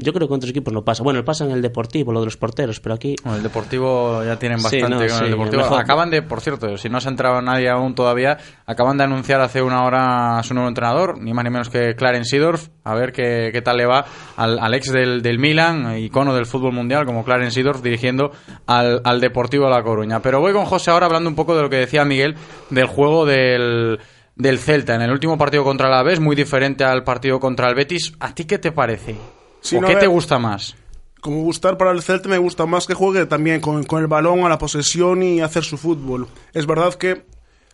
yo 0.00 0.12
creo 0.12 0.26
que 0.26 0.28
con 0.28 0.36
otros 0.36 0.50
equipos 0.50 0.72
no 0.74 0.82
pasa 0.84 1.02
bueno 1.02 1.24
pasa 1.24 1.44
en 1.44 1.52
el 1.52 1.62
deportivo 1.62 2.12
lo 2.12 2.20
de 2.20 2.26
los 2.26 2.36
porteros 2.36 2.80
pero 2.80 2.94
aquí 2.94 3.14
Bueno, 3.22 3.36
el 3.38 3.42
Deportivo 3.42 4.24
ya 4.24 4.36
tienen 4.38 4.58
Sí, 4.58 4.80
bastante 4.80 5.06
no, 5.06 5.14
con 5.14 5.24
el 5.24 5.30
Deportivo. 5.30 5.62
mejor- 5.62 5.80
Acaban 5.80 6.10
de, 6.10 6.22
por 6.22 6.40
cierto, 6.40 6.76
si 6.76 6.88
no 6.88 7.00
se 7.00 7.08
ha 7.08 7.10
entrado 7.10 7.40
nadie 7.42 7.68
aún 7.68 7.94
todavía, 7.94 8.38
acaban 8.66 8.96
de 8.98 9.04
anunciar 9.04 9.40
hace 9.40 9.62
una 9.62 9.84
hora 9.84 10.38
a 10.38 10.42
su 10.42 10.54
nuevo 10.54 10.68
entrenador, 10.68 11.18
ni 11.20 11.32
más 11.32 11.44
ni 11.44 11.50
menos 11.50 11.68
que 11.68 11.94
Clarence 11.94 12.30
Seedorf, 12.30 12.68
a 12.84 12.94
ver 12.94 13.12
qué, 13.12 13.50
qué 13.52 13.62
tal 13.62 13.76
le 13.76 13.86
va 13.86 14.04
al, 14.36 14.58
al 14.58 14.74
ex 14.74 14.90
del, 14.92 15.22
del 15.22 15.38
Milan, 15.38 15.96
icono 15.98 16.34
del 16.34 16.46
fútbol 16.46 16.72
mundial, 16.72 17.04
como 17.06 17.24
Clarence 17.24 17.54
Seedorf, 17.54 17.82
dirigiendo 17.82 18.30
al, 18.66 19.00
al 19.04 19.20
Deportivo 19.20 19.64
de 19.64 19.70
La 19.70 19.82
Coruña. 19.82 20.20
Pero 20.20 20.40
voy 20.40 20.52
con 20.52 20.64
José 20.64 20.90
ahora 20.90 21.06
hablando 21.06 21.28
un 21.28 21.36
poco 21.36 21.54
de 21.56 21.62
lo 21.62 21.70
que 21.70 21.76
decía 21.76 22.04
Miguel 22.04 22.36
del 22.70 22.86
juego 22.86 23.26
del, 23.26 23.98
del 24.36 24.58
Celta. 24.58 24.94
En 24.94 25.02
el 25.02 25.10
último 25.10 25.36
partido 25.38 25.64
contra 25.64 25.88
el 25.88 25.94
Alavés, 25.94 26.20
muy 26.20 26.36
diferente 26.36 26.84
al 26.84 27.04
partido 27.04 27.38
contra 27.40 27.68
el 27.68 27.74
Betis. 27.74 28.12
¿A 28.20 28.34
ti 28.34 28.44
qué 28.44 28.58
te 28.58 28.72
parece? 28.72 29.16
Sí, 29.60 29.76
¿O 29.76 29.80
no, 29.80 29.86
qué 29.86 29.94
a 29.94 29.98
te 29.98 30.06
gusta 30.06 30.38
más? 30.38 30.76
Como 31.20 31.42
gustar 31.42 31.76
para 31.76 31.90
el 31.90 32.02
Celta 32.02 32.28
me 32.28 32.38
gusta 32.38 32.64
más 32.66 32.86
que 32.86 32.94
juegue 32.94 33.26
también 33.26 33.60
con, 33.60 33.84
con 33.84 34.00
el 34.00 34.06
balón 34.06 34.40
a 34.44 34.48
la 34.48 34.58
posesión 34.58 35.22
y 35.22 35.40
hacer 35.40 35.64
su 35.64 35.76
fútbol. 35.76 36.28
Es 36.54 36.66
verdad 36.66 36.94
que 36.94 37.26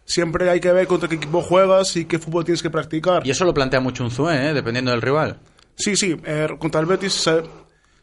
siempre 0.05 0.49
hay 0.51 0.61
que 0.61 0.73
ver 0.73 0.87
contra 0.87 1.09
qué 1.09 1.17
equipo 1.17 1.43
juegas 1.43 1.97
y 1.97 2.07
qué 2.07 2.19
fútbol 2.19 2.45
tienes 2.45 2.63
que 2.63 2.71
practicar. 2.71 3.27
Y 3.27 3.31
eso 3.31 3.45
lo 3.45 3.55
plantea 3.55 3.81
mucho 3.81 4.05
un 4.05 4.11
Zue, 4.11 4.49
¿eh? 4.49 4.55
dependiendo 4.55 4.91
del 4.91 5.03
rival. 5.03 5.39
Sí, 5.77 5.95
sí, 5.95 6.17
eh, 6.25 6.49
contra 6.59 6.81
el 6.81 6.87
Betis 6.87 7.13
se, 7.13 7.43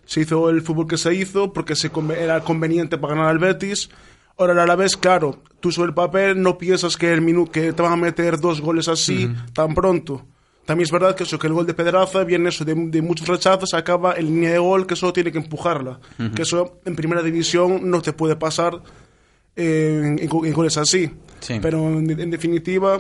se 0.06 0.22
hizo 0.22 0.50
el 0.50 0.62
fútbol 0.62 0.88
que 0.88 0.98
se 0.98 1.14
hizo 1.14 1.52
porque 1.52 1.76
se 1.76 1.92
era 2.18 2.42
conveniente 2.42 2.98
para 2.98 3.16
ganar 3.16 3.30
al 3.30 3.40
Betis. 3.40 3.90
Ahora 4.38 4.54
el 4.54 4.60
Alavés, 4.60 4.98
claro, 4.98 5.42
tú 5.60 5.72
sobre 5.72 5.90
el 5.90 5.94
papel 5.94 6.42
no 6.42 6.58
piensas 6.58 6.98
que, 6.98 7.14
el 7.14 7.22
minu 7.22 7.50
que 7.50 7.74
te 7.74 7.82
van 7.82 7.94
a 7.94 7.98
meter 7.98 8.40
dos 8.40 8.62
goles 8.62 8.88
así 8.88 9.26
Ujú. 9.26 9.52
tan 9.54 9.76
pronto. 9.76 10.26
También 10.66 10.86
es 10.86 10.92
verdad 10.92 11.14
que 11.16 11.24
eso, 11.24 11.38
que 11.38 11.48
el 11.48 11.54
gol 11.54 11.66
de 11.66 11.74
Pedraza 11.74 12.24
viene 12.24 12.50
eso 12.50 12.64
de, 12.64 12.74
de 12.74 13.02
muchos 13.02 13.28
rechazos, 13.28 13.74
acaba 13.74 14.14
en 14.16 14.28
línea 14.28 14.52
de 14.52 14.60
gol 14.60 14.88
que 14.88 14.96
solo 14.96 15.12
tiene 15.12 15.32
que 15.32 15.38
empujarla. 15.40 16.00
Que 16.36 16.44
eso 16.44 16.80
en 16.86 16.96
primera 16.96 17.22
división 17.22 17.90
no 17.90 18.02
te 18.02 18.14
puede 18.14 18.36
pasar 18.38 18.80
en, 19.56 20.20
en 20.20 20.28
go- 20.30 20.46
en 20.46 20.54
goles 20.54 20.78
así. 20.78 21.10
Sí. 21.40 21.60
Pero 21.62 21.80
en, 21.90 22.10
en 22.20 22.32
definitiva, 22.32 23.00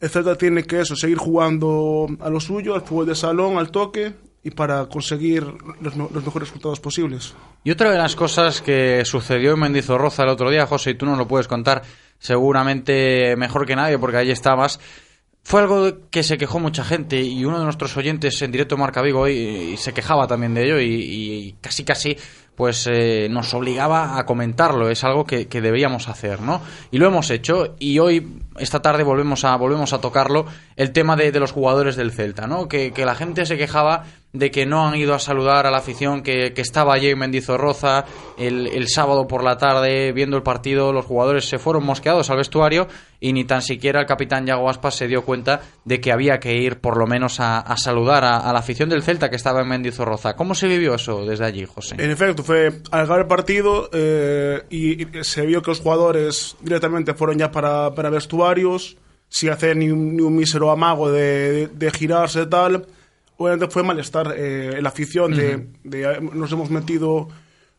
el 0.00 0.10
Celta 0.10 0.36
tiene 0.36 0.64
que 0.64 0.80
eso, 0.80 0.96
seguir 0.96 1.18
jugando 1.18 2.08
a 2.20 2.28
lo 2.28 2.40
suyo, 2.40 2.74
al 2.74 2.82
fútbol 2.82 3.06
de 3.06 3.14
salón, 3.14 3.56
al 3.56 3.70
toque, 3.70 4.12
y 4.42 4.50
para 4.50 4.86
conseguir 4.86 5.46
los, 5.80 5.96
me- 5.96 6.08
los 6.12 6.24
mejores 6.24 6.48
resultados 6.48 6.80
posibles. 6.80 7.34
Y 7.62 7.70
otra 7.70 7.90
de 7.92 7.98
las 7.98 8.14
cosas 8.16 8.60
que 8.60 9.04
sucedió 9.04 9.52
en 9.54 9.60
Mendizorroza 9.60 10.24
el 10.24 10.28
otro 10.30 10.50
día, 10.50 10.66
José, 10.66 10.90
y 10.90 10.94
tú 10.96 11.06
nos 11.06 11.16
lo 11.18 11.26
puedes 11.28 11.46
contar 11.48 11.82
seguramente 12.18 13.36
mejor 13.36 13.64
que 13.66 13.76
nadie 13.76 13.98
porque 13.98 14.18
allí 14.18 14.30
estabas, 14.30 14.80
fue 15.44 15.60
algo 15.60 16.08
que 16.10 16.22
se 16.22 16.38
quejó 16.38 16.58
mucha 16.58 16.84
gente 16.84 17.20
y 17.20 17.44
uno 17.44 17.58
de 17.58 17.64
nuestros 17.64 17.96
oyentes 17.96 18.40
en 18.42 18.50
directo 18.50 18.76
Marca 18.76 19.02
Vigo 19.02 19.20
hoy 19.20 19.76
se 19.76 19.92
quejaba 19.92 20.26
también 20.26 20.54
de 20.54 20.64
ello 20.64 20.80
y, 20.80 20.86
y 20.86 21.56
casi 21.60 21.84
casi 21.84 22.16
pues 22.54 22.88
eh, 22.90 23.28
nos 23.30 23.52
obligaba 23.54 24.18
a 24.18 24.26
comentarlo, 24.26 24.88
es 24.88 25.02
algo 25.04 25.24
que, 25.24 25.48
que 25.48 25.60
deberíamos 25.60 26.08
hacer, 26.08 26.40
¿no? 26.40 26.62
Y 26.90 26.98
lo 26.98 27.06
hemos 27.06 27.30
hecho 27.30 27.74
y 27.78 27.98
hoy, 27.98 28.38
esta 28.58 28.80
tarde, 28.80 29.02
volvemos 29.02 29.44
a, 29.44 29.56
volvemos 29.56 29.92
a 29.92 30.00
tocarlo, 30.00 30.46
el 30.76 30.92
tema 30.92 31.16
de, 31.16 31.32
de 31.32 31.40
los 31.40 31.52
jugadores 31.52 31.96
del 31.96 32.12
Celta, 32.12 32.46
¿no? 32.46 32.68
Que, 32.68 32.92
que 32.92 33.04
la 33.04 33.14
gente 33.14 33.44
se 33.46 33.56
quejaba 33.56 34.04
de 34.34 34.50
que 34.50 34.66
no 34.66 34.86
han 34.86 34.96
ido 34.96 35.14
a 35.14 35.20
saludar 35.20 35.66
a 35.66 35.70
la 35.70 35.78
afición 35.78 36.22
que, 36.22 36.52
que 36.52 36.60
estaba 36.60 36.92
allí 36.92 37.08
en 37.08 37.18
Mendizorroza 37.18 38.04
el, 38.36 38.66
el 38.66 38.88
sábado 38.88 39.28
por 39.28 39.44
la 39.44 39.56
tarde 39.56 40.12
viendo 40.12 40.36
el 40.36 40.42
partido, 40.42 40.92
los 40.92 41.06
jugadores 41.06 41.48
se 41.48 41.58
fueron 41.58 41.86
mosqueados 41.86 42.30
al 42.30 42.38
vestuario 42.38 42.88
y 43.20 43.32
ni 43.32 43.44
tan 43.44 43.62
siquiera 43.62 44.00
el 44.00 44.06
capitán 44.06 44.44
Yago 44.44 44.68
Aspas 44.68 44.96
se 44.96 45.06
dio 45.06 45.24
cuenta 45.24 45.62
de 45.84 46.00
que 46.00 46.12
había 46.12 46.40
que 46.40 46.56
ir 46.56 46.80
por 46.80 46.96
lo 46.96 47.06
menos 47.06 47.38
a, 47.38 47.60
a 47.60 47.76
saludar 47.76 48.24
a, 48.24 48.52
la 48.52 48.58
afición 48.58 48.88
del 48.88 49.04
Celta 49.04 49.30
que 49.30 49.36
estaba 49.36 49.62
en 49.62 49.68
Mendizorroza. 49.68 50.34
¿Cómo 50.34 50.56
se 50.56 50.66
vivió 50.66 50.96
eso 50.96 51.24
desde 51.24 51.44
allí, 51.44 51.64
José? 51.64 51.94
En 51.96 52.10
efecto, 52.10 52.42
fue 52.42 52.82
al 52.90 53.00
acabar 53.00 53.20
el 53.20 53.26
partido 53.28 53.88
eh, 53.92 54.64
y, 54.68 55.06
se 55.22 55.46
vio 55.46 55.62
que 55.62 55.70
los 55.70 55.80
jugadores 55.80 56.56
directamente 56.60 57.14
fueron 57.14 57.38
ya 57.38 57.52
para, 57.52 57.94
para 57.94 58.10
vestuarios, 58.10 58.96
sin 59.28 59.50
hacer 59.50 59.76
ni 59.76 59.90
un, 59.90 60.16
ni 60.16 60.22
un 60.22 60.34
mísero 60.34 60.72
amago 60.72 61.10
de, 61.10 61.52
de, 61.52 61.66
de 61.68 61.90
girarse 61.92 62.46
tal. 62.46 62.84
Obviamente 63.36 63.68
fue 63.68 63.82
malestar 63.82 64.34
eh, 64.36 64.78
la 64.80 64.88
afición 64.90 65.34
de, 65.34 65.68
de, 65.84 66.02
eh, 66.04 66.20
nos 66.32 66.52
hemos 66.52 66.70
metido 66.70 67.28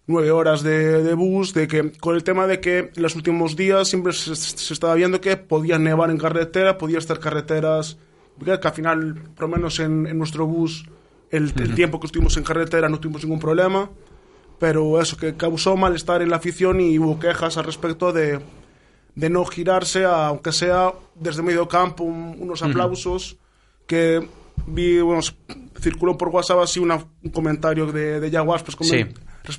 nueve 0.08 0.30
horas 0.32 0.62
de, 0.64 1.02
de 1.02 1.14
bus, 1.14 1.54
de 1.54 1.68
que 1.68 1.92
con 2.00 2.16
el 2.16 2.24
tema 2.24 2.46
de 2.46 2.60
que 2.60 2.92
en 2.96 3.02
los 3.02 3.16
últimos 3.16 3.56
días 3.56 3.88
siempre 3.88 4.14
se, 4.14 4.36
se 4.36 4.74
estaba 4.74 4.94
viendo 4.96 5.22
que 5.22 5.38
podía 5.38 5.80
nevar 5.80 6.12
en 6.12 6.18
carretera, 6.18 6.78
podía 6.78 6.98
estar 7.00 7.20
carreteras, 7.20 7.98
que 8.44 8.52
al 8.52 8.74
final, 8.74 9.16
por 9.36 9.50
lo 9.50 9.56
menos 9.56 9.80
en, 9.80 10.06
en 10.08 10.18
nuestro 10.18 10.46
bus, 10.46 10.86
el, 11.32 11.54
tiempo 11.74 12.00
que 12.00 12.06
estuvimos 12.08 12.36
en 12.38 12.44
carretera 12.44 12.88
no 12.90 13.00
tuvimos 13.00 13.24
ningún 13.24 13.40
problema, 13.40 13.90
pero 14.60 15.02
eso 15.02 15.18
que 15.18 15.36
causó 15.36 15.76
malestar 15.76 16.22
en 16.22 16.30
la 16.30 16.36
afición 16.38 16.80
y 16.82 17.00
hubo 17.00 17.18
quejas 17.20 17.58
al 17.58 17.64
respecto 17.66 18.14
de, 18.14 18.40
de 19.16 19.30
no 19.30 19.44
girarse, 19.46 20.06
a- 20.06 20.28
aunque 20.28 20.52
sea 20.52 20.94
desde 21.16 21.42
medio 21.42 21.68
campo, 21.68 22.04
un- 22.04 22.36
unos 22.40 22.62
aplausos 22.62 23.38
que 23.88 24.28
vi, 24.68 25.00
bueno, 25.00 25.22
circuló 25.80 26.18
por 26.18 26.30
WhatsApp 26.30 26.60
así 26.60 26.80
una- 26.80 27.06
un 27.24 27.32
comentario 27.32 27.86
de, 27.92 28.20
de 28.20 28.32
Yaguas, 28.32 28.64
pues 28.64 28.76
como 28.76 28.90
Sí, 28.90 29.06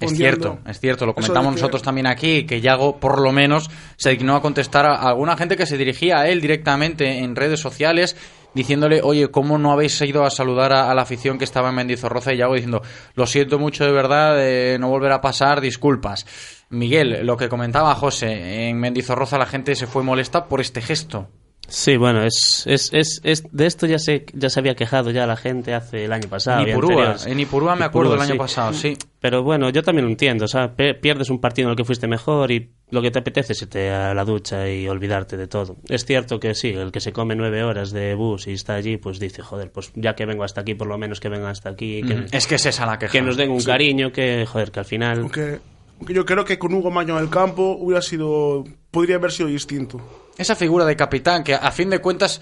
es 0.00 0.16
cierto, 0.16 0.58
es 0.66 0.80
cierto, 0.80 1.06
lo 1.06 1.14
comentamos 1.14 1.54
que- 1.54 1.60
nosotros 1.60 1.82
también 1.82 2.06
aquí, 2.06 2.44
que 2.44 2.60
Yago 2.60 2.98
por 2.98 3.20
lo 3.20 3.30
menos 3.32 3.70
se 3.96 4.10
dignó 4.10 4.34
a 4.36 4.42
contestar 4.42 4.86
a 4.86 4.94
alguna 4.96 5.36
gente 5.36 5.56
que 5.56 5.66
se 5.66 5.76
dirigía 5.78 6.18
a 6.18 6.28
él 6.28 6.40
directamente 6.40 7.18
en 7.20 7.36
redes 7.36 7.60
sociales 7.60 8.16
diciéndole, 8.54 9.02
oye, 9.02 9.28
¿cómo 9.30 9.58
no 9.58 9.70
habéis 9.70 10.00
ido 10.00 10.24
a 10.24 10.30
saludar 10.30 10.72
a, 10.72 10.90
a 10.90 10.94
la 10.94 11.02
afición 11.02 11.36
que 11.38 11.44
estaba 11.44 11.68
en 11.68 11.74
Mendizorroza? 11.74 12.32
Y 12.32 12.38
Yago 12.38 12.54
diciendo, 12.54 12.82
lo 13.14 13.26
siento 13.26 13.58
mucho 13.58 13.84
de 13.84 13.92
verdad, 13.92 14.36
eh, 14.40 14.78
no 14.80 14.88
volverá 14.88 15.16
a 15.16 15.20
pasar, 15.20 15.60
disculpas. 15.60 16.26
Miguel, 16.70 17.24
lo 17.26 17.36
que 17.36 17.48
comentaba 17.50 17.94
José, 17.94 18.68
en 18.68 18.80
Mendizorroza 18.80 19.36
la 19.38 19.46
gente 19.46 19.74
se 19.76 19.86
fue 19.86 20.02
molesta 20.02 20.46
por 20.48 20.60
este 20.62 20.80
gesto. 20.80 21.28
Sí, 21.68 21.96
bueno, 21.96 22.22
es, 22.22 22.62
es, 22.66 22.90
es, 22.92 23.20
es- 23.24 23.42
de 23.50 23.66
esto 23.66 23.86
ya 23.86 23.98
se, 23.98 24.24
ya 24.32 24.48
se 24.48 24.60
había 24.60 24.76
quejado 24.76 25.10
ya 25.10 25.26
la 25.26 25.36
gente 25.36 25.74
hace 25.74 26.04
el 26.04 26.12
año 26.12 26.28
pasado. 26.28 26.62
En 26.62 26.68
Ipurúa, 26.68 27.16
en 27.26 27.40
Ipurúa 27.40 27.74
me 27.74 27.84
acuerdo 27.86 28.10
Ipurúa, 28.12 28.24
del 28.24 28.32
año 28.32 28.32
sí. 28.34 28.38
pasado, 28.38 28.72
sí. 28.72 28.96
Pero 29.20 29.42
bueno, 29.42 29.70
yo 29.70 29.82
también 29.82 30.04
lo 30.04 30.10
entiendo, 30.12 30.44
o 30.44 30.48
sea, 30.48 30.74
pierdes 30.76 31.28
un 31.28 31.40
partido 31.40 31.66
en 31.66 31.70
el 31.72 31.76
que 31.76 31.84
fuiste 31.84 32.06
mejor 32.06 32.52
y 32.52 32.70
lo 32.90 33.02
que 33.02 33.10
te 33.10 33.18
apetece 33.18 33.52
es 33.54 33.62
irte 33.62 33.90
a 33.90 34.14
la 34.14 34.24
ducha 34.24 34.68
y 34.70 34.86
olvidarte 34.86 35.36
de 35.36 35.48
todo. 35.48 35.76
Es 35.88 36.04
cierto 36.04 36.38
que 36.38 36.54
sí, 36.54 36.68
el 36.68 36.92
que 36.92 37.00
se 37.00 37.12
come 37.12 37.34
nueve 37.34 37.64
horas 37.64 37.90
de 37.90 38.14
bus 38.14 38.46
y 38.46 38.52
está 38.52 38.76
allí, 38.76 38.96
pues 38.96 39.18
dice, 39.18 39.42
joder, 39.42 39.72
pues 39.72 39.90
ya 39.96 40.14
que 40.14 40.24
vengo 40.24 40.44
hasta 40.44 40.60
aquí, 40.60 40.74
por 40.76 40.86
lo 40.86 40.96
menos 40.98 41.18
que 41.18 41.28
vengan 41.28 41.50
hasta 41.50 41.70
aquí. 41.70 42.02
Que, 42.02 42.14
Mm, 42.14 42.26
Es 42.30 42.46
que 42.46 42.54
es 42.54 42.66
esa 42.66 42.86
la 42.86 42.96
queja. 42.98 43.10
que 43.10 43.22
nos 43.22 43.36
den 43.36 43.50
un 43.50 43.60
Sí. 43.60 43.66
cariño, 43.66 44.12
que, 44.12 44.46
joder, 44.46 44.70
que 44.70 44.78
al 44.78 44.86
final... 44.86 45.18
Aunque, 45.18 45.58
aunque 45.98 46.14
yo 46.14 46.24
creo 46.24 46.44
que 46.44 46.60
con 46.60 46.72
Hugo 46.72 46.92
Maño 46.92 47.16
en 47.18 47.24
el 47.24 47.30
campo 47.30 47.76
hubiera 47.80 48.02
sido. 48.02 48.62
podría 48.92 49.16
haber 49.16 49.32
sido 49.32 49.48
distinto. 49.48 50.00
Esa 50.38 50.54
figura 50.54 50.84
de 50.84 50.96
capitán 50.96 51.42
que 51.42 51.54
a 51.54 51.70
fin 51.70 51.90
de 51.90 52.00
cuentas 52.00 52.40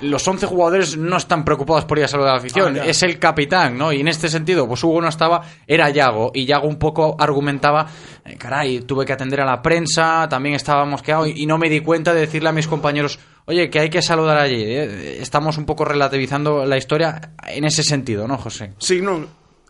los 0.00 0.26
11 0.26 0.46
jugadores 0.46 0.96
no 0.96 1.16
están 1.16 1.44
preocupados 1.44 1.84
por 1.84 1.98
ir 1.98 2.04
a 2.04 2.08
saludar 2.08 2.30
a 2.30 2.32
la 2.34 2.38
afición, 2.38 2.78
Ah, 2.78 2.86
es 2.86 3.02
el 3.02 3.18
capitán, 3.18 3.78
¿no? 3.78 3.92
Y 3.92 4.00
en 4.00 4.08
este 4.08 4.28
sentido, 4.28 4.66
pues 4.66 4.82
Hugo 4.82 5.00
no 5.00 5.08
estaba, 5.08 5.42
era 5.66 5.88
Yago, 5.90 6.32
y 6.34 6.46
Yago 6.46 6.68
un 6.68 6.78
poco 6.78 7.16
argumentaba, 7.18 7.86
eh, 8.24 8.36
caray, 8.36 8.80
tuve 8.80 9.06
que 9.06 9.12
atender 9.12 9.40
a 9.40 9.44
la 9.44 9.62
prensa, 9.62 10.26
también 10.28 10.56
estaba 10.56 10.84
mosqueado, 10.84 11.26
y, 11.26 11.42
y 11.42 11.46
no 11.46 11.58
me 11.58 11.68
di 11.70 11.80
cuenta 11.80 12.12
de 12.12 12.20
decirle 12.20 12.48
a 12.48 12.52
mis 12.52 12.66
compañeros, 12.66 13.18
oye, 13.46 13.70
que 13.70 13.80
hay 13.80 13.90
que 13.90 14.02
saludar 14.02 14.36
allí. 14.38 14.62
¿eh? 14.62 15.18
Estamos 15.20 15.58
un 15.58 15.64
poco 15.64 15.84
relativizando 15.84 16.64
la 16.66 16.76
historia 16.76 17.32
en 17.46 17.64
ese 17.64 17.82
sentido, 17.82 18.26
¿no, 18.26 18.36
José? 18.36 18.72
Sí, 18.78 19.00
no, 19.00 19.26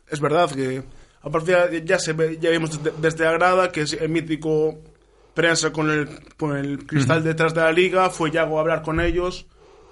es 0.09 0.21
verdad 0.21 0.51
que 0.51 0.83
a 1.23 1.31
partir 1.31 1.57
de 1.57 1.85
ya 1.85 1.99
se 1.99 2.13
ve, 2.13 2.39
ya 2.41 2.51
vimos 2.51 2.83
desde, 2.83 2.97
desde 2.99 3.25
la 3.25 3.33
grada 3.33 3.71
que 3.71 3.83
es 3.83 3.93
el 3.93 4.09
mítico 4.09 4.79
prensa 5.35 5.73
con 5.73 5.91
el, 5.91 6.09
con 6.37 6.57
el 6.57 6.87
cristal 6.87 7.25
detrás 7.25 7.55
de 7.55 7.61
la 7.61 7.73
liga, 7.73 8.09
fue 8.11 8.31
Yago 8.31 8.59
a 8.59 8.61
hablar 8.61 8.83
con 8.83 9.01
ellos 9.01 9.47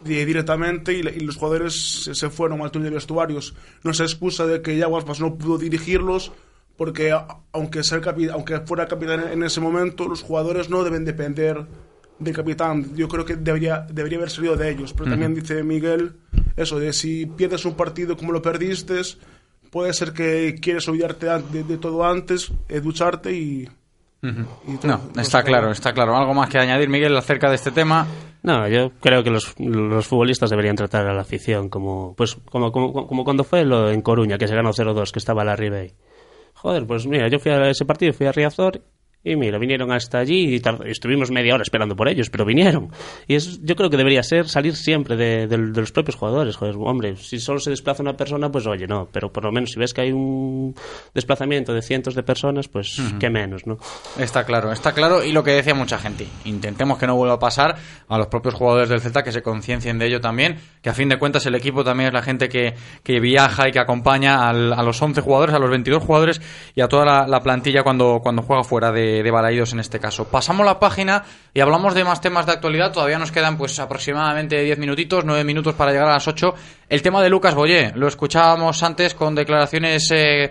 di- 0.04 0.24
directamente 0.24 0.92
y, 0.92 1.02
los 1.02 1.36
jugadores 1.36 2.04
se, 2.04 2.14
se 2.14 2.30
fueron 2.30 2.60
al 2.62 2.70
túnel 2.70 2.90
de 2.90 2.94
vestuarios. 2.94 3.54
No 3.82 3.92
se 3.92 4.04
excusa 4.04 4.46
de 4.46 4.62
que 4.62 4.76
Yago 4.76 4.96
Aspas 4.98 5.20
no 5.20 5.34
pudo 5.36 5.58
dirigirlos 5.58 6.32
porque 6.76 7.14
aunque, 7.52 7.84
sea 7.84 7.98
el 7.98 8.30
aunque 8.30 8.60
fuera 8.60 8.86
capitán 8.88 9.28
en 9.30 9.42
ese 9.42 9.60
momento, 9.60 10.08
los 10.08 10.22
jugadores 10.22 10.70
no 10.70 10.82
deben 10.84 11.04
depender 11.04 11.66
del 12.18 12.34
capitán. 12.34 12.94
Yo 12.96 13.08
creo 13.08 13.24
que 13.24 13.36
debería, 13.36 13.86
debería 13.90 14.18
haber 14.18 14.30
salido 14.30 14.56
de 14.56 14.70
ellos. 14.70 14.92
Pero 14.92 15.10
también 15.10 15.34
dice 15.34 15.62
Miguel 15.62 16.14
eso 16.56 16.78
de 16.78 16.92
si 16.92 17.26
pierdes 17.26 17.64
un 17.64 17.74
partido 17.74 18.16
como 18.16 18.32
lo 18.32 18.42
perdiste, 18.42 19.00
puede 19.70 19.92
ser 19.92 20.12
que 20.12 20.56
quieres 20.60 20.86
olvidarte 20.88 21.26
de 21.26 21.78
todo 21.78 22.04
antes, 22.04 22.52
eh, 22.68 22.80
ducharte 22.80 23.32
y... 23.32 23.68
No, 24.22 25.00
está 25.20 25.42
claro, 25.42 25.72
está 25.72 25.92
claro. 25.92 26.16
¿Algo 26.16 26.32
más 26.32 26.48
que 26.48 26.56
añadir, 26.56 26.88
Miguel, 26.88 27.16
acerca 27.16 27.48
de 27.48 27.56
este 27.56 27.72
tema? 27.72 28.06
No, 28.44 28.68
yo 28.68 28.92
creo 29.00 29.24
que 29.24 29.30
los, 29.30 29.54
los 29.58 30.06
futbolistas 30.06 30.48
deberían 30.48 30.76
tratar 30.76 31.08
a 31.08 31.12
la 31.12 31.22
afición 31.22 31.68
como 31.68 32.14
pues 32.14 32.36
como, 32.50 32.70
como, 32.70 33.06
como 33.06 33.24
cuando 33.24 33.42
fue 33.42 33.64
lo 33.64 33.90
en 33.90 34.00
Coruña, 34.00 34.38
que 34.38 34.46
se 34.46 34.54
ganó 34.54 34.70
0-2, 34.70 35.10
que 35.10 35.18
estaba 35.18 35.44
la 35.44 35.56
Ribey. 35.56 35.94
Joder, 36.54 36.86
pues 36.86 37.06
mira, 37.06 37.28
yo 37.28 37.40
fui 37.40 37.50
a 37.50 37.68
ese 37.68 37.84
partido, 37.84 38.12
fui 38.12 38.26
a 38.26 38.32
Riazor 38.32 38.82
y 39.24 39.36
mira, 39.36 39.58
vinieron 39.58 39.92
hasta 39.92 40.18
allí 40.18 40.56
y 40.56 40.62
estuvimos 40.90 41.30
media 41.30 41.54
hora 41.54 41.62
esperando 41.62 41.94
por 41.94 42.08
ellos, 42.08 42.28
pero 42.30 42.44
vinieron. 42.44 42.90
Y 43.28 43.36
es, 43.36 43.60
yo 43.62 43.76
creo 43.76 43.88
que 43.88 43.96
debería 43.96 44.22
ser 44.22 44.48
salir 44.48 44.74
siempre 44.74 45.16
de, 45.16 45.46
de- 45.46 45.56
de 45.72 45.80
los 45.80 45.92
propios 45.92 46.16
jugadores. 46.16 46.56
Joder, 46.56 46.74
hombre, 46.78 47.16
si 47.16 47.38
solo 47.38 47.60
se 47.60 47.70
desplaza 47.70 48.02
una 48.02 48.16
persona, 48.16 48.50
pues 48.50 48.66
oye, 48.66 48.86
no, 48.86 49.08
pero 49.12 49.32
por 49.32 49.44
lo 49.44 49.52
menos 49.52 49.70
si 49.70 49.78
ves 49.78 49.94
que 49.94 50.00
hay 50.00 50.12
un 50.12 50.74
desplazamiento 51.14 51.72
de 51.72 51.82
cientos 51.82 52.14
de 52.14 52.22
personas, 52.22 52.68
pues 52.68 52.98
Ujú. 52.98 53.18
qué 53.18 53.30
menos, 53.30 53.66
¿no? 53.66 53.78
Está 54.18 54.44
claro, 54.44 54.72
está 54.72 54.92
claro. 54.92 55.22
Y 55.24 55.32
lo 55.32 55.44
que 55.44 55.52
decía 55.52 55.74
mucha 55.74 55.98
gente, 55.98 56.26
intentemos 56.44 56.98
que 56.98 57.06
no 57.06 57.14
vuelva 57.16 57.34
a 57.34 57.38
pasar 57.38 57.76
a 58.08 58.18
los 58.18 58.26
propios 58.26 58.54
jugadores 58.54 58.88
del 58.88 59.00
Celta 59.00 59.22
que 59.22 59.32
se 59.32 59.42
conciencien 59.42 59.98
de 59.98 60.06
ello 60.06 60.20
también, 60.20 60.56
que 60.82 60.90
a 60.90 60.94
fin 60.94 61.08
de 61.08 61.18
cuentas 61.18 61.46
el 61.46 61.54
equipo 61.54 61.84
también 61.84 62.08
es 62.08 62.12
la 62.14 62.22
gente 62.22 62.48
que, 62.48 62.74
que 63.02 63.20
viaja 63.20 63.68
y 63.68 63.72
que 63.72 63.78
acompaña 63.78 64.48
al- 64.48 64.72
a 64.72 64.82
los 64.82 65.00
11 65.00 65.20
jugadores, 65.20 65.54
a 65.54 65.58
los 65.58 65.70
22 65.70 66.02
jugadores 66.02 66.40
y 66.74 66.80
a 66.80 66.88
toda 66.88 67.04
la, 67.04 67.26
la 67.28 67.40
plantilla 67.40 67.82
cuando, 67.82 68.20
cuando 68.22 68.42
juega 68.42 68.64
fuera 68.64 68.90
de, 68.90 69.11
de 69.20 69.30
Balaídos 69.30 69.72
en 69.72 69.80
este 69.80 69.98
caso. 69.98 70.28
Pasamos 70.28 70.64
la 70.64 70.78
página 70.78 71.24
y 71.52 71.60
hablamos 71.60 71.94
de 71.94 72.04
más 72.04 72.20
temas 72.20 72.46
de 72.46 72.52
actualidad. 72.52 72.92
Todavía 72.92 73.18
nos 73.18 73.32
quedan 73.32 73.58
pues 73.58 73.78
aproximadamente 73.80 74.62
10 74.62 74.78
minutitos, 74.78 75.24
9 75.24 75.42
minutos 75.42 75.74
para 75.74 75.90
llegar 75.90 76.08
a 76.08 76.12
las 76.14 76.28
8. 76.28 76.54
El 76.88 77.02
tema 77.02 77.22
de 77.22 77.28
Lucas 77.30 77.54
Boyé, 77.54 77.92
lo 77.96 78.06
escuchábamos 78.06 78.82
antes 78.82 79.14
con 79.14 79.34
declaraciones... 79.34 80.08
eh, 80.12 80.50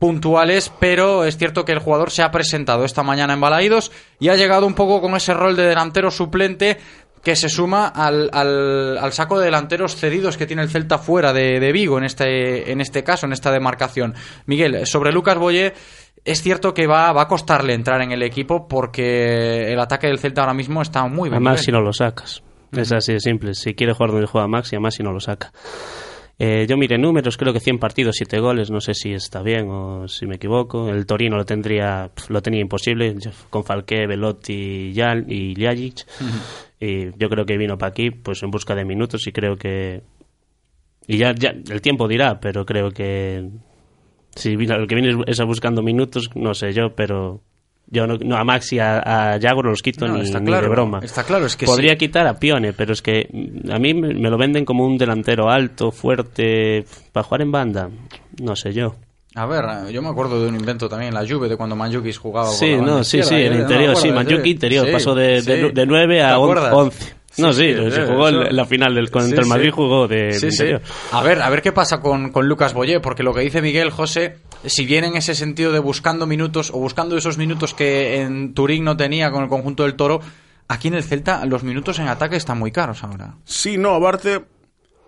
puntuales, 0.00 0.72
pero 0.80 1.24
es 1.24 1.36
cierto 1.36 1.66
que 1.66 1.72
el 1.72 1.78
jugador 1.78 2.10
se 2.10 2.22
ha 2.22 2.30
presentado 2.30 2.86
esta 2.86 3.02
mañana 3.02 3.34
en 3.34 3.40
Balaídos 3.42 3.92
y 4.18 4.30
ha 4.30 4.34
llegado 4.34 4.66
un 4.66 4.72
poco 4.74 5.02
con 5.02 5.14
ese 5.14 5.34
rol 5.34 5.56
de 5.56 5.64
delantero 5.64 6.10
suplente 6.10 6.78
que 7.22 7.36
se 7.36 7.50
suma 7.50 7.88
al, 7.88 8.30
al, 8.32 8.96
al 8.96 9.12
saco 9.12 9.38
de 9.38 9.44
delanteros 9.44 9.96
cedidos 9.96 10.38
que 10.38 10.46
tiene 10.46 10.62
el 10.62 10.70
Celta 10.70 10.96
fuera 10.96 11.34
de, 11.34 11.60
de 11.60 11.72
Vigo 11.72 11.98
en 11.98 12.04
este, 12.04 12.72
en 12.72 12.80
este 12.80 13.04
caso, 13.04 13.26
en 13.26 13.34
esta 13.34 13.52
demarcación. 13.52 14.14
Miguel, 14.46 14.86
sobre 14.86 15.12
Lucas 15.12 15.36
Boye, 15.36 15.74
es 16.24 16.42
cierto 16.42 16.74
que 16.74 16.86
va, 16.86 17.12
va 17.12 17.22
a 17.22 17.28
costarle 17.28 17.74
entrar 17.74 18.02
en 18.02 18.12
el 18.12 18.22
equipo 18.22 18.68
porque 18.68 19.72
el 19.72 19.80
ataque 19.80 20.06
del 20.06 20.18
Celta 20.18 20.42
ahora 20.42 20.54
mismo 20.54 20.82
está 20.82 21.06
muy 21.06 21.30
bien. 21.30 21.42
Maxi 21.42 21.72
no 21.72 21.80
lo 21.80 21.92
sacas. 21.92 22.42
Es 22.72 22.92
así 22.92 23.14
de 23.14 23.20
simple. 23.20 23.54
Si 23.54 23.74
quiere 23.74 23.94
jugar 23.94 24.12
donde 24.12 24.26
juega 24.26 24.46
Maxi, 24.46 24.76
a 24.76 24.80
Maxi 24.80 25.02
no 25.02 25.12
lo 25.12 25.20
saca. 25.20 25.52
Eh, 26.42 26.66
yo 26.66 26.78
miré 26.78 26.96
números, 26.96 27.36
creo 27.36 27.52
que 27.52 27.60
100 27.60 27.78
partidos, 27.78 28.16
7 28.16 28.40
goles, 28.40 28.70
no 28.70 28.80
sé 28.80 28.94
si 28.94 29.12
está 29.12 29.42
bien 29.42 29.68
o 29.68 30.08
si 30.08 30.26
me 30.26 30.36
equivoco. 30.36 30.88
El 30.88 31.04
Torino 31.04 31.36
lo 31.36 31.44
tendría 31.44 32.10
lo 32.28 32.40
tenía 32.40 32.62
imposible 32.62 33.14
con 33.50 33.62
Falque, 33.62 34.06
Velotti 34.06 34.92
Yal 34.94 35.30
y 35.30 35.54
Ljajic. 35.54 36.06
Y 36.80 37.18
yo 37.18 37.28
creo 37.28 37.44
que 37.44 37.58
vino 37.58 37.76
para 37.76 37.90
aquí 37.90 38.10
pues 38.10 38.42
en 38.42 38.50
busca 38.50 38.74
de 38.74 38.86
minutos 38.86 39.26
y 39.26 39.32
creo 39.32 39.56
que 39.56 40.02
y 41.06 41.18
ya, 41.18 41.34
ya 41.34 41.50
el 41.50 41.82
tiempo 41.82 42.08
dirá, 42.08 42.40
pero 42.40 42.64
creo 42.64 42.90
que 42.90 43.46
si 44.34 44.52
el 44.54 44.86
que 44.86 44.94
viene 44.94 45.22
es 45.26 45.40
a 45.40 45.44
buscando 45.44 45.82
minutos, 45.82 46.30
no 46.34 46.54
sé 46.54 46.72
yo, 46.72 46.94
pero 46.94 47.40
yo 47.86 48.06
no, 48.06 48.16
no, 48.18 48.36
a 48.36 48.44
Maxi 48.44 48.78
a, 48.78 49.32
a 49.32 49.36
Yago 49.38 49.62
no 49.64 49.70
los 49.70 49.82
quito 49.82 50.06
No, 50.06 50.14
ni, 50.14 50.22
está 50.22 50.38
ni 50.40 50.46
claro, 50.46 50.62
de 50.62 50.68
broma. 50.68 51.00
está 51.02 51.24
claro, 51.24 51.46
es 51.46 51.56
que 51.56 51.66
Podría 51.66 51.92
sí. 51.92 51.98
quitar 51.98 52.26
a 52.26 52.38
Pione, 52.38 52.72
pero 52.72 52.92
es 52.92 53.02
que 53.02 53.28
a 53.70 53.78
mí 53.78 53.94
me 53.94 54.30
lo 54.30 54.38
venden 54.38 54.64
como 54.64 54.86
un 54.86 54.96
delantero 54.96 55.50
alto, 55.50 55.90
fuerte, 55.90 56.84
para 57.12 57.24
jugar 57.24 57.42
en 57.42 57.50
banda. 57.52 57.90
No 58.40 58.54
sé 58.56 58.72
yo. 58.72 58.94
A 59.36 59.46
ver, 59.46 59.64
yo 59.92 60.02
me 60.02 60.08
acuerdo 60.08 60.42
de 60.42 60.48
un 60.48 60.56
invento 60.56 60.88
también 60.88 61.14
en 61.14 61.14
la 61.14 61.28
Juve 61.28 61.48
de 61.48 61.56
cuando 61.56 61.76
Manjukis 61.76 62.18
jugaba 62.18 62.48
Sí, 62.48 62.74
no, 62.76 63.04
sí, 63.04 63.22
sí, 63.22 63.36
¿eh? 63.36 63.48
me 63.50 63.60
interior, 63.60 63.96
sí, 63.96 64.10
Manjuki 64.10 64.50
interior, 64.50 64.90
pasó 64.90 65.14
de, 65.14 65.40
de, 65.42 65.68
sí. 65.68 65.70
de 65.72 65.86
9 65.86 66.22
a 66.22 66.30
¿Te 66.30 66.34
11. 66.36 67.14
No, 67.38 67.52
sí, 67.52 67.72
sí, 67.72 67.90
se 67.92 68.02
eso. 68.02 68.06
jugó 68.12 68.30
la 68.30 68.64
final 68.66 68.94
del, 68.94 69.10
contra 69.10 69.36
Sí, 69.36 69.42
el 69.42 69.46
Madrid, 69.48 69.66
sí. 69.66 69.70
jugó 69.70 70.08
de, 70.08 70.32
Sí, 70.32 70.50
sí. 70.50 70.64
A 71.12 71.22
ver, 71.22 71.40
a 71.42 71.48
ver 71.50 71.62
qué 71.62 71.70
pasa 71.72 72.00
con, 72.00 72.30
con 72.30 72.48
Lucas 72.48 72.74
Boyé, 72.74 73.00
porque 73.00 73.22
lo 73.22 73.32
que 73.32 73.40
dice 73.42 73.62
Miguel 73.62 73.90
José, 73.90 74.38
si 74.64 74.84
viene 74.84 75.06
en 75.08 75.16
ese 75.16 75.34
sentido 75.34 75.70
de 75.72 75.78
buscando 75.78 76.26
minutos 76.26 76.70
o 76.74 76.78
buscando 76.78 77.16
esos 77.16 77.38
minutos 77.38 77.72
que 77.72 78.20
en 78.20 78.52
Turín 78.54 78.84
no 78.84 78.96
tenía 78.96 79.30
con 79.30 79.42
el 79.44 79.48
conjunto 79.48 79.84
del 79.84 79.94
Toro, 79.94 80.20
aquí 80.68 80.88
en 80.88 80.94
el 80.94 81.04
Celta 81.04 81.44
los 81.46 81.62
minutos 81.62 81.98
en 82.00 82.08
ataque 82.08 82.36
están 82.36 82.58
muy 82.58 82.72
caros 82.72 83.04
ahora. 83.04 83.36
Sí, 83.44 83.78
no, 83.78 83.94
aparte 83.94 84.42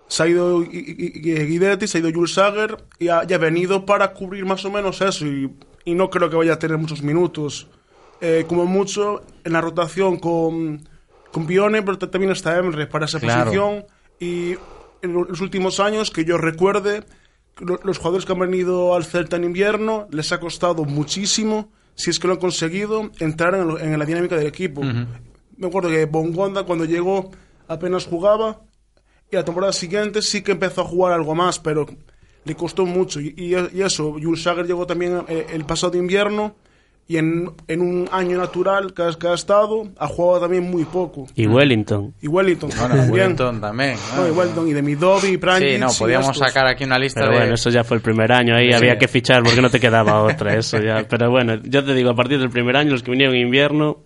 se 0.07 0.23
ha 0.23 0.27
ido 0.27 0.61
Gui- 0.61 0.95
Gui- 0.95 1.21
Gui- 1.21 1.45
Guidetti, 1.47 1.87
se 1.87 1.97
ha 1.97 2.01
ido 2.01 2.11
Jules 2.13 2.33
Sager 2.33 2.77
y 2.99 3.09
ha, 3.09 3.23
y 3.27 3.33
ha 3.33 3.37
venido 3.37 3.85
para 3.85 4.13
cubrir 4.13 4.45
más 4.45 4.63
o 4.63 4.71
menos 4.71 5.01
eso 5.01 5.25
y, 5.25 5.51
y 5.85 5.93
no 5.95 6.09
creo 6.09 6.29
que 6.29 6.35
vaya 6.37 6.53
a 6.53 6.59
tener 6.59 6.77
muchos 6.77 7.01
minutos. 7.01 7.67
Eh, 8.21 8.45
como 8.47 8.65
mucho 8.65 9.23
en 9.43 9.51
la 9.53 9.59
rotación 9.59 10.17
con, 10.17 10.87
con 11.33 11.45
Pione, 11.45 11.81
pero 11.81 11.97
ta- 11.97 12.09
también 12.09 12.31
está 12.31 12.57
Emre 12.57 12.87
para 12.87 13.05
esa 13.05 13.19
Claro. 13.19 13.43
posición 13.51 13.85
y 14.19 14.51
en 15.01 15.13
lo- 15.13 15.25
los 15.25 15.41
últimos 15.41 15.81
años 15.81 16.11
que 16.11 16.23
yo 16.23 16.37
recuerde, 16.37 17.03
lo- 17.59 17.79
los 17.83 17.97
jugadores 17.97 18.25
que 18.25 18.31
han 18.31 18.39
venido 18.39 18.95
al 18.95 19.03
Celta 19.03 19.35
en 19.35 19.43
invierno 19.43 20.07
les 20.11 20.31
ha 20.31 20.39
costado 20.39 20.85
muchísimo, 20.85 21.69
si 21.95 22.09
es 22.11 22.19
que 22.19 22.27
lo 22.27 22.33
han 22.35 22.39
conseguido, 22.39 23.11
entrar 23.19 23.53
en, 23.55 23.67
lo- 23.67 23.79
en 23.79 23.99
la 23.99 24.05
dinámica 24.05 24.37
del 24.37 24.47
equipo. 24.47 24.81
Me 24.83 25.67
acuerdo 25.67 25.89
que 25.89 26.05
Bongonda 26.05 26.63
cuando 26.63 26.85
llegó 26.85 27.31
apenas 27.67 28.05
jugaba 28.05 28.61
y 29.31 29.35
la 29.35 29.43
temporada 29.43 29.73
siguiente 29.73 30.21
sí 30.21 30.41
que 30.41 30.51
empezó 30.53 30.81
a 30.81 30.85
jugar 30.85 31.13
algo 31.13 31.35
más, 31.35 31.59
pero 31.59 31.85
le 32.45 32.55
costó 32.55 32.85
mucho. 32.85 33.19
Y, 33.19 33.33
y- 33.37 33.55
y 33.77 33.81
eso, 33.81 34.13
Jules 34.21 34.43
Sager 34.43 34.65
llegó 34.67 34.85
también 34.87 35.23
eh, 35.27 35.47
el 35.51 35.65
pasado 35.65 35.97
invierno 35.97 36.55
y 37.07 37.17
en, 37.17 37.51
en 37.67 37.81
un 37.81 38.07
año 38.11 38.37
natural 38.37 38.93
que 38.93 39.01
ha, 39.03 39.11
que 39.13 39.27
ha 39.27 39.33
estado 39.33 39.89
ha 39.97 40.07
jugado 40.07 40.41
también 40.41 40.63
muy 40.71 40.85
poco. 40.85 41.27
Y 41.35 41.47
Wellington. 41.47 42.13
Y 42.21 42.27
Wellington 42.27 42.69
Bueno, 42.69 42.95
también. 42.95 43.11
Wellington 43.11 43.61
también. 43.61 43.95
No, 44.15 44.27
y 44.27 44.31
Wellington 44.31 44.67
y 44.69 44.73
de 44.73 44.81
Midovi, 44.81 45.37
Pranjic 45.37 45.73
Sí, 45.73 45.77
no, 45.79 45.87
y 45.91 45.95
podíamos 45.99 46.37
sacar 46.37 46.65
aquí 46.67 46.85
una 46.85 46.97
lista 46.97 47.19
Pero 47.21 47.33
de... 47.33 47.37
bueno, 47.39 47.53
eso 47.55 47.69
ya 47.69 47.83
fue 47.83 47.97
el 47.97 48.03
primer 48.03 48.31
año, 48.31 48.55
ahí 48.55 48.69
Sí. 48.69 48.73
había 48.73 48.97
que 48.97 49.07
fichar 49.09 49.43
porque 49.43 49.61
no 49.61 49.69
te 49.69 49.79
quedaba 49.81 50.23
otra, 50.23 50.55
eso 50.55 50.79
ya. 50.79 51.05
Pero 51.09 51.29
bueno, 51.29 51.55
yo 51.63 51.83
te 51.83 51.93
digo, 51.93 52.09
a 52.09 52.15
partir 52.15 52.39
del 52.39 52.49
primer 52.49 52.77
año, 52.77 52.91
los 52.91 53.03
que 53.03 53.11
vinieron 53.11 53.35
en 53.35 53.41
invierno, 53.41 53.97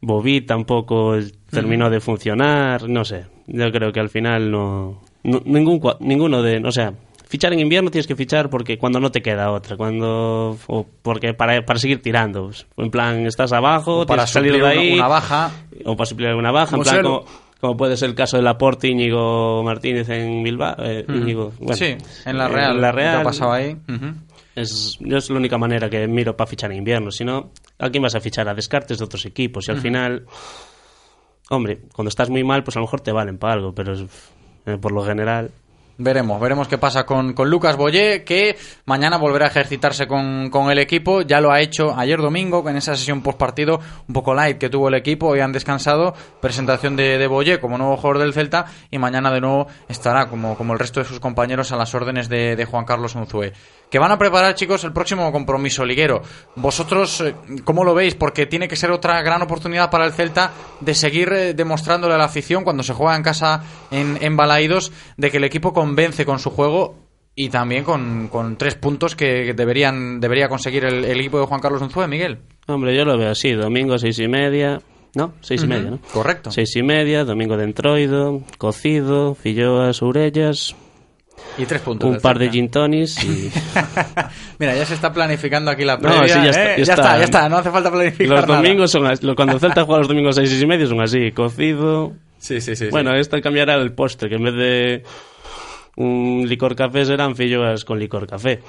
Bobby 0.00 0.42
tampoco 0.42 1.16
terminó 1.50 1.90
de 1.90 2.00
funcionar, 2.00 2.88
no 2.88 3.04
sé. 3.04 3.26
Yo 3.48 3.70
creo 3.72 3.92
que 3.92 3.98
al 4.00 4.08
final 4.08 4.50
no, 4.50 5.02
no- 5.24 5.42
ningún 5.44 5.80
ninguno 6.00 6.42
de, 6.42 6.58
o 6.64 6.70
sea, 6.70 6.92
fichar 7.28 7.52
en 7.52 7.60
invierno 7.60 7.90
tienes 7.90 8.06
que 8.06 8.16
fichar 8.16 8.48
porque 8.50 8.78
cuando 8.78 8.98
no 9.00 9.10
te 9.10 9.20
queda 9.22 9.50
otra, 9.52 9.76
cuando 9.76 10.56
o 10.66 10.86
porque 11.02 11.34
para, 11.34 11.64
para 11.64 11.78
seguir 11.78 12.00
tirando, 12.02 12.46
pues, 12.46 12.66
en 12.76 12.90
plan 12.90 13.26
estás 13.26 13.52
abajo, 13.52 14.00
O 14.00 14.06
para 14.06 14.24
tienes 14.24 14.30
salir 14.32 14.52
de 14.52 14.58
una- 14.58 14.68
ahí 14.68 14.94
una 14.94 15.08
baja. 15.08 15.50
o 15.84 15.96
para 15.96 16.06
suplir 16.06 16.28
alguna 16.28 16.50
baja, 16.50 16.76
en 16.76 16.82
plan 16.82 17.02
como 17.02 17.24
como 17.60 17.76
puede 17.76 17.96
ser 17.96 18.10
el 18.10 18.14
caso 18.14 18.36
de 18.36 18.44
Laporte, 18.44 18.86
Íñigo 18.86 19.64
Martínez 19.64 20.08
en 20.10 20.44
Bilbao. 20.44 20.76
eh, 20.78 21.04
Ujú. 21.08 21.18
Íñigo, 21.18 21.52
bueno, 21.58 21.74
Sí, 21.74 21.96
en 22.24 22.38
la 22.38 22.46
Real, 22.46 22.76
en 22.76 22.80
la 22.80 22.88
lo 22.92 22.94
que 22.96 23.02
Real 23.02 23.16
ha 23.16 23.22
pasado 23.24 23.52
ahí. 23.52 23.72
Ujú. 23.88 24.14
es, 24.54 24.96
yo 25.00 25.16
es 25.16 25.28
la 25.28 25.36
única 25.38 25.58
manera 25.58 25.90
que 25.90 26.06
miro 26.06 26.36
para 26.36 26.48
fichar 26.48 26.70
en 26.70 26.78
invierno. 26.78 27.10
Si 27.10 27.24
no, 27.24 27.50
¿a 27.80 27.90
quién 27.90 28.00
vas 28.02 28.14
a 28.14 28.20
fichar? 28.20 28.48
A 28.48 28.54
descartes 28.54 28.98
de 28.98 29.04
otros 29.04 29.26
equipos. 29.26 29.66
Y 29.66 29.72
al 29.72 29.80
final, 29.80 30.24
hombre, 31.50 31.80
cuando 31.92 32.08
estás 32.10 32.30
muy 32.30 32.44
mal, 32.44 32.62
pues 32.62 32.76
a 32.76 32.80
lo 32.80 32.86
mejor 32.86 33.00
te 33.00 33.12
valen 33.12 33.38
para 33.38 33.54
algo, 33.54 33.74
pero 33.74 33.92
es- 33.94 34.04
eh, 34.66 34.78
por 34.80 34.92
lo 34.92 35.02
general. 35.04 35.50
Veremos, 36.00 36.40
veremos 36.40 36.68
qué 36.68 36.78
pasa 36.78 37.04
con, 37.04 37.32
con 37.32 37.50
Lucas 37.50 37.76
Boyé, 37.76 38.22
que 38.22 38.56
mañana 38.84 39.16
volverá 39.16 39.46
a 39.46 39.48
ejercitarse 39.48 40.06
con, 40.06 40.48
con 40.48 40.70
el 40.70 40.78
equipo. 40.78 41.22
Ya 41.22 41.40
lo 41.40 41.50
ha 41.50 41.60
hecho 41.60 41.92
ayer 41.98 42.20
domingo, 42.20 42.64
en 42.70 42.76
esa 42.76 42.94
sesión 42.94 43.20
post 43.20 43.36
partido, 43.36 43.80
un 44.06 44.14
poco 44.14 44.32
light 44.32 44.58
que 44.58 44.70
tuvo 44.70 44.86
el 44.86 44.94
equipo. 44.94 45.26
Hoy 45.26 45.40
han 45.40 45.50
descansado. 45.50 46.14
Presentación 46.40 46.94
de, 46.94 47.18
de 47.18 47.26
Boyé 47.26 47.58
como 47.58 47.78
nuevo 47.78 47.96
jugador 47.96 48.18
del 48.18 48.32
Celta. 48.32 48.66
Y 48.92 48.98
mañana 48.98 49.32
de 49.32 49.40
nuevo 49.40 49.66
estará, 49.88 50.28
como, 50.28 50.56
como 50.56 50.72
el 50.72 50.78
resto 50.78 51.00
de 51.00 51.06
sus 51.06 51.18
compañeros, 51.18 51.72
a 51.72 51.76
las 51.76 51.92
órdenes 51.96 52.28
de, 52.28 52.64
Juan 52.64 52.84
Carlos 52.84 53.16
Unzué. 53.16 53.52
Que 53.90 53.98
van 53.98 54.12
a 54.12 54.18
preparar, 54.18 54.54
chicos, 54.54 54.84
el 54.84 54.92
próximo 54.92 55.32
compromiso 55.32 55.84
liguero. 55.84 56.20
Vosotros, 56.56 57.22
eh, 57.22 57.34
¿cómo 57.64 57.84
lo 57.84 57.94
veis? 57.94 58.14
Porque 58.14 58.44
tiene 58.44 58.68
que 58.68 58.76
ser 58.76 58.90
otra 58.90 59.22
gran 59.22 59.40
oportunidad 59.40 59.90
para 59.90 60.04
el 60.04 60.12
Celta 60.12 60.52
de 60.80 60.94
seguir 60.94 61.32
eh, 61.32 61.54
demostrándole 61.54 62.14
a 62.14 62.18
la 62.18 62.24
afición 62.24 62.64
cuando 62.64 62.82
se 62.82 62.92
juega 62.92 63.16
en 63.16 63.22
casa 63.22 63.62
en, 63.90 64.18
en 64.20 64.36
Balaídos 64.36 64.92
de 65.16 65.30
que 65.30 65.38
el 65.38 65.44
equipo 65.44 65.72
convence 65.72 66.26
con 66.26 66.38
su 66.38 66.50
juego 66.50 66.96
y 67.34 67.48
también 67.48 67.84
con, 67.84 68.28
con 68.28 68.56
tres 68.56 68.74
puntos 68.74 69.14
que 69.16 69.54
deberían 69.54 70.20
debería 70.20 70.48
conseguir 70.48 70.84
el, 70.84 71.04
el 71.04 71.20
equipo 71.20 71.38
de 71.38 71.46
Juan 71.46 71.60
Carlos 71.60 71.80
Unzué, 71.80 72.08
Miguel. 72.08 72.40
Hombre, 72.66 72.94
yo 72.94 73.04
lo 73.04 73.16
veo 73.16 73.30
así: 73.30 73.52
domingo 73.52 73.96
seis 73.96 74.18
y 74.18 74.28
media. 74.28 74.80
No, 75.14 75.32
seis 75.40 75.62
y 75.62 75.66
media, 75.66 75.90
¿no? 75.92 76.00
Correcto. 76.12 76.50
Seis 76.50 76.76
y 76.76 76.82
media, 76.82 77.24
domingo 77.24 77.56
de 77.56 77.64
entroido, 77.64 78.42
cocido, 78.58 79.34
filloas, 79.34 80.02
orellas. 80.02 80.76
Y 81.56 81.66
tres 81.66 81.80
puntos. 81.80 82.06
Un 82.06 82.12
del 82.14 82.20
par 82.22 82.38
de 82.38 82.44
Celta. 82.46 82.52
gin 82.52 82.70
tonics 82.70 83.24
y. 83.24 83.50
Mira, 84.58 84.74
ya 84.76 84.84
se 84.86 84.94
está 84.94 85.12
planificando 85.12 85.70
aquí 85.70 85.84
la 85.84 85.96
No, 85.96 86.02
previa. 86.02 86.28
sí, 86.28 86.40
ya 86.44 86.50
está, 86.50 86.64
¿eh? 86.74 86.76
ya 86.78 86.84
ya 86.84 86.92
está. 86.94 87.18
ya 87.18 87.24
está, 87.24 87.48
no 87.48 87.56
hace 87.58 87.70
falta 87.70 87.90
planificar 87.90 88.28
Los 88.38 88.46
nada. 88.48 88.56
domingos 88.62 88.90
son. 88.90 89.34
Cuando 89.34 89.54
el 89.54 89.60
Celta 89.60 89.84
juega 89.84 89.98
los 89.98 90.08
domingos 90.08 90.36
seis 90.36 90.60
y 90.62 90.66
media 90.66 90.86
son 90.86 91.00
así: 91.00 91.32
cocido. 91.32 92.12
Sí, 92.38 92.60
sí, 92.60 92.76
sí. 92.76 92.88
Bueno, 92.90 93.14
esto 93.14 93.40
cambiará 93.40 93.74
el 93.74 93.92
postre, 93.92 94.28
que 94.28 94.36
en 94.36 94.44
vez 94.44 94.54
de 94.54 95.02
un 95.96 96.44
licor 96.46 96.76
café 96.76 97.04
serán 97.04 97.34
filloas 97.34 97.84
con 97.84 97.98
licor 97.98 98.28
café. 98.28 98.60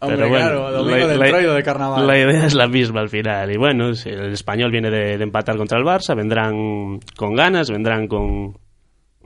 Hombre, 0.00 0.18
Pero 0.18 0.28
bueno, 0.28 0.44
claro, 0.46 0.72
domingo 0.72 1.06
del 1.08 1.22
entroido 1.22 1.54
de 1.54 1.62
carnaval. 1.62 2.06
La 2.06 2.18
idea 2.18 2.44
es 2.44 2.52
la 2.52 2.68
misma 2.68 3.00
al 3.00 3.08
final. 3.08 3.50
Y 3.50 3.56
bueno, 3.56 3.94
si 3.94 4.10
el 4.10 4.32
español 4.34 4.70
viene 4.70 4.90
de, 4.90 5.16
de 5.16 5.24
empatar 5.24 5.56
contra 5.56 5.78
el 5.78 5.84
Barça, 5.84 6.14
vendrán 6.14 7.00
con 7.16 7.34
ganas, 7.34 7.70
vendrán 7.70 8.06
con 8.06 8.58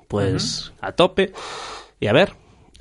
pues 0.07 0.73
a 0.81 0.93
tope. 0.93 1.33
Y 1.99 2.07
a 2.07 2.13
ver, 2.13 2.31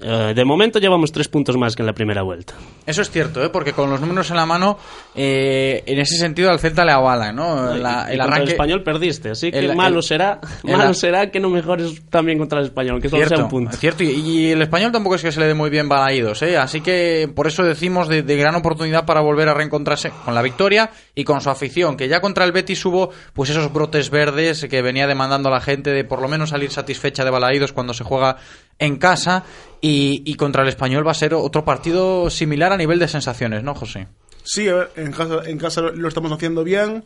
eh, 0.01 0.33
de 0.35 0.45
momento 0.45 0.79
llevamos 0.79 1.11
tres 1.11 1.27
puntos 1.27 1.57
más 1.57 1.75
que 1.75 1.81
en 1.81 1.87
la 1.87 1.93
primera 1.93 2.21
vuelta. 2.23 2.53
Eso 2.85 3.01
es 3.01 3.09
cierto, 3.11 3.43
¿eh? 3.43 3.49
porque 3.49 3.73
con 3.73 3.89
los 3.89 3.99
números 4.01 4.29
en 4.31 4.37
la 4.37 4.45
mano, 4.45 4.77
eh, 5.15 5.83
en 5.85 5.99
ese 5.99 6.17
sentido 6.17 6.49
al 6.49 6.59
Celta 6.59 6.85
le 6.85 6.91
avala, 6.91 7.31
¿no? 7.31 7.75
La- 7.75 8.07
Y 8.09 8.13
el 8.13 8.17
contra 8.19 8.23
arranque... 8.25 8.43
el 8.43 8.49
español 8.49 8.83
perdiste, 8.83 9.29
así 9.31 9.51
que 9.51 9.59
el- 9.59 9.75
malo 9.75 9.97
el- 9.97 10.03
será, 10.03 10.39
malo 10.63 10.93
será 10.93 11.29
que 11.31 11.39
no 11.39 11.49
mejores 11.49 12.01
también 12.09 12.37
contra 12.37 12.59
el 12.59 12.65
español, 12.65 12.93
aunque 12.93 13.09
solo 13.09 13.27
sea 13.27 13.37
un 13.43 13.49
punto. 13.49 13.75
cierto. 13.77 14.03
Y, 14.03 14.07
y 14.11 14.51
el 14.51 14.61
español 14.61 14.91
tampoco 14.91 15.15
es 15.15 15.21
que 15.21 15.31
se 15.31 15.39
le 15.39 15.47
dé 15.47 15.53
muy 15.53 15.69
bien 15.69 15.89
balaídos, 15.89 16.41
¿eh? 16.41 16.57
Así 16.57 16.81
que 16.81 17.29
por 17.33 17.47
eso 17.47 17.63
decimos 17.63 18.07
de, 18.07 18.23
de 18.23 18.35
gran 18.37 18.55
oportunidad 18.55 19.05
para 19.05 19.21
volver 19.21 19.49
a 19.49 19.53
reencontrarse 19.53 20.11
con 20.25 20.33
la 20.33 20.41
victoria 20.41 20.89
y 21.15 21.23
con 21.23 21.41
su 21.41 21.49
afición, 21.49 21.97
que 21.97 22.07
ya 22.07 22.21
contra 22.21 22.45
el 22.45 22.51
Betis 22.51 22.83
hubo 22.85 23.09
pues 23.33 23.49
esos 23.49 23.71
brotes 23.71 24.09
verdes 24.09 24.65
que 24.69 24.81
venía 24.81 25.07
demandando 25.07 25.49
la 25.49 25.61
gente 25.61 25.91
de 25.91 26.03
por 26.03 26.21
lo 26.21 26.27
menos 26.27 26.49
salir 26.49 26.71
satisfecha 26.71 27.23
de 27.23 27.29
balaídos 27.29 27.73
cuando 27.73 27.93
se 27.93 28.03
juega 28.03 28.37
en 28.79 28.97
casa 28.97 29.43
y, 29.81 30.23
y 30.25 30.35
contra 30.35 30.63
el 30.63 30.69
español 30.69 31.05
va 31.05 31.11
a 31.11 31.15
ser 31.15 31.33
otro 31.33 31.63
partido 31.63 32.29
similar 32.29 32.71
a 32.71 32.77
nivel 32.77 32.97
de 32.99 33.07
sensaciones, 33.07 33.63
¿no, 33.63 33.75
José? 33.75 34.07
Sí, 34.43 34.67
en 34.95 35.11
casa, 35.11 35.41
en 35.45 35.57
casa 35.57 35.81
lo- 35.81 36.07
estamos 36.07 36.31
haciendo 36.31 36.63
bien. 36.63 37.05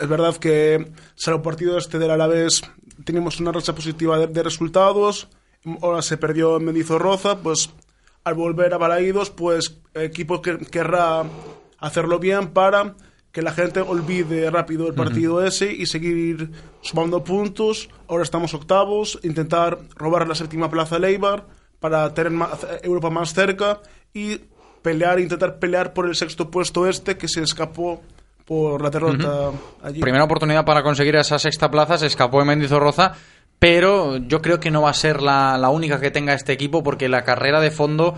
Es 0.00 0.08
verdad 0.08 0.34
que, 0.36 0.90
salvo 1.14 1.42
partido 1.42 1.76
este 1.78 1.98
del 1.98 2.10
Alavés, 2.10 2.62
teníamos 3.04 3.38
una 3.38 3.52
racha 3.52 3.74
positiva 3.74 4.18
de, 4.26 4.42
resultados. 4.42 5.28
Ahora 5.82 6.00
se 6.02 6.16
perdió 6.16 6.56
en 6.56 6.64
Mendizorroza, 6.64 7.38
pues 7.38 7.70
al 8.24 8.34
volver 8.34 8.72
a 8.72 8.78
Balaídos, 8.78 9.30
pues 9.30 9.78
equipo 9.94 10.40
que, 10.40 10.58
querrá 10.58 11.24
hacerlo 11.78 12.18
bien 12.18 12.48
para 12.48 12.94
que 13.32 13.42
la 13.42 13.52
gente 13.52 13.80
olvide 13.80 14.50
rápido 14.50 14.88
el 14.88 14.94
partido 14.94 15.44
ese 15.44 15.72
y 15.72 15.86
seguir 15.86 16.50
sumando 16.80 17.22
puntos. 17.22 17.88
Ahora 18.08 18.24
estamos 18.24 18.52
octavos, 18.54 19.18
intentar 19.22 19.78
robar 19.94 20.26
la 20.26 20.34
séptima 20.34 20.68
plaza 20.70 20.96
a 20.96 20.98
Leibar 20.98 21.46
para 21.78 22.12
tener 22.12 22.32
más- 22.32 22.66
Europa 22.82 23.10
más 23.10 23.32
cerca 23.32 23.80
y 24.12 24.40
pelear, 24.82 25.20
intentar 25.20 25.58
pelear 25.58 25.92
por 25.92 26.06
el 26.06 26.16
sexto 26.16 26.50
puesto 26.50 26.86
este 26.88 27.16
que 27.16 27.28
se 27.28 27.42
escapó 27.42 28.02
por 28.44 28.82
la 28.82 28.90
derrota 28.90 29.50
allí. 29.82 30.00
Primera 30.00 30.24
oportunidad 30.24 30.64
para 30.64 30.82
conseguir 30.82 31.14
esa 31.16 31.38
sexta 31.38 31.70
plaza, 31.70 31.98
se 31.98 32.06
escapó 32.06 32.40
en 32.40 32.48
Mendizorroza, 32.48 33.12
pero 33.60 34.16
yo 34.16 34.40
creo 34.42 34.58
que 34.58 34.70
no 34.70 34.82
va 34.82 34.90
a 34.90 34.94
ser 34.94 35.22
la, 35.22 35.56
la 35.58 35.68
única 35.68 36.00
que 36.00 36.10
tenga 36.10 36.32
este 36.34 36.52
equipo 36.52 36.82
porque 36.82 37.08
la 37.08 37.22
carrera 37.22 37.60
de 37.60 37.70
fondo 37.70 38.14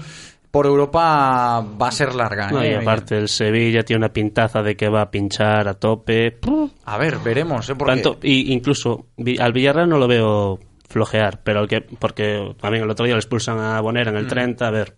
por 0.52 0.66
Europa 0.66 1.60
va 1.80 1.88
a 1.88 1.90
ser 1.90 2.14
larga. 2.14 2.48
No, 2.50 2.62
¿eh? 2.62 2.70
y 2.72 2.74
aparte 2.74 3.16
el 3.16 3.28
Sevilla 3.28 3.82
tiene 3.82 3.98
una 4.04 4.12
pintaza 4.12 4.62
de 4.62 4.76
que 4.76 4.88
va 4.88 5.00
a 5.02 5.10
pinchar 5.10 5.66
a 5.66 5.74
tope. 5.74 6.38
A 6.84 6.98
ver, 6.98 7.18
veremos, 7.24 7.68
¿eh? 7.70 7.74
Porque- 7.74 7.94
Tanto, 8.02 8.18
y 8.22 8.52
incluso 8.52 9.06
al 9.40 9.52
Villarreal 9.52 9.88
no 9.88 9.98
lo 9.98 10.06
veo 10.06 10.60
flojear, 10.88 11.42
pero 11.42 11.60
al 11.60 11.68
que, 11.68 11.80
porque 11.80 12.54
también 12.60 12.84
el 12.84 12.90
otro 12.90 13.04
día 13.06 13.14
le 13.14 13.20
expulsan 13.20 13.58
a 13.58 13.80
Bonera 13.80 14.10
en 14.10 14.18
el 14.18 14.26
Mm. 14.26 14.28
30, 14.28 14.68
a 14.68 14.70
ver, 14.70 14.94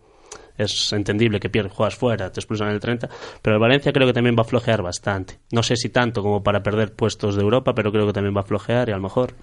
es 0.59 0.93
entendible 0.93 1.39
que 1.39 1.49
pierdes, 1.51 1.73
juegas 1.73 1.95
fuera, 1.95 2.33
te 2.33 2.41
expulsan 2.41 2.69
en 2.69 2.75
el 2.75 2.81
30, 2.81 3.09
pero 3.41 3.55
el 3.57 3.61
Valencia 3.63 3.93
creo 3.93 4.07
que 4.09 4.13
también 4.13 4.35
va 4.37 4.43
a 4.43 4.45
flojear 4.47 4.83
bastante. 4.83 5.39
No 5.53 5.63
sé 5.63 5.77
si 5.77 5.89
tanto 5.91 6.21
como 6.23 6.43
para 6.43 6.65
perder 6.65 6.95
puestos 6.95 7.37
de 7.37 7.43
Europa, 7.43 7.75
pero 7.77 7.93
creo 7.93 8.07
que 8.09 8.13
también 8.13 8.35
va 8.37 8.41
a 8.41 8.45
flojear 8.45 8.89
y 8.89 8.93
a 8.93 8.97
lo 8.97 9.03
mejor. 9.03 9.35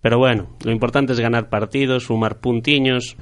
Pero 0.00 0.16
bueno, 0.16 0.46
lo 0.64 0.72
importante 0.72 1.12
es 1.12 1.20
ganar 1.20 1.50
partidos, 1.50 2.04
sumar 2.04 2.38
puntiños 2.40 3.16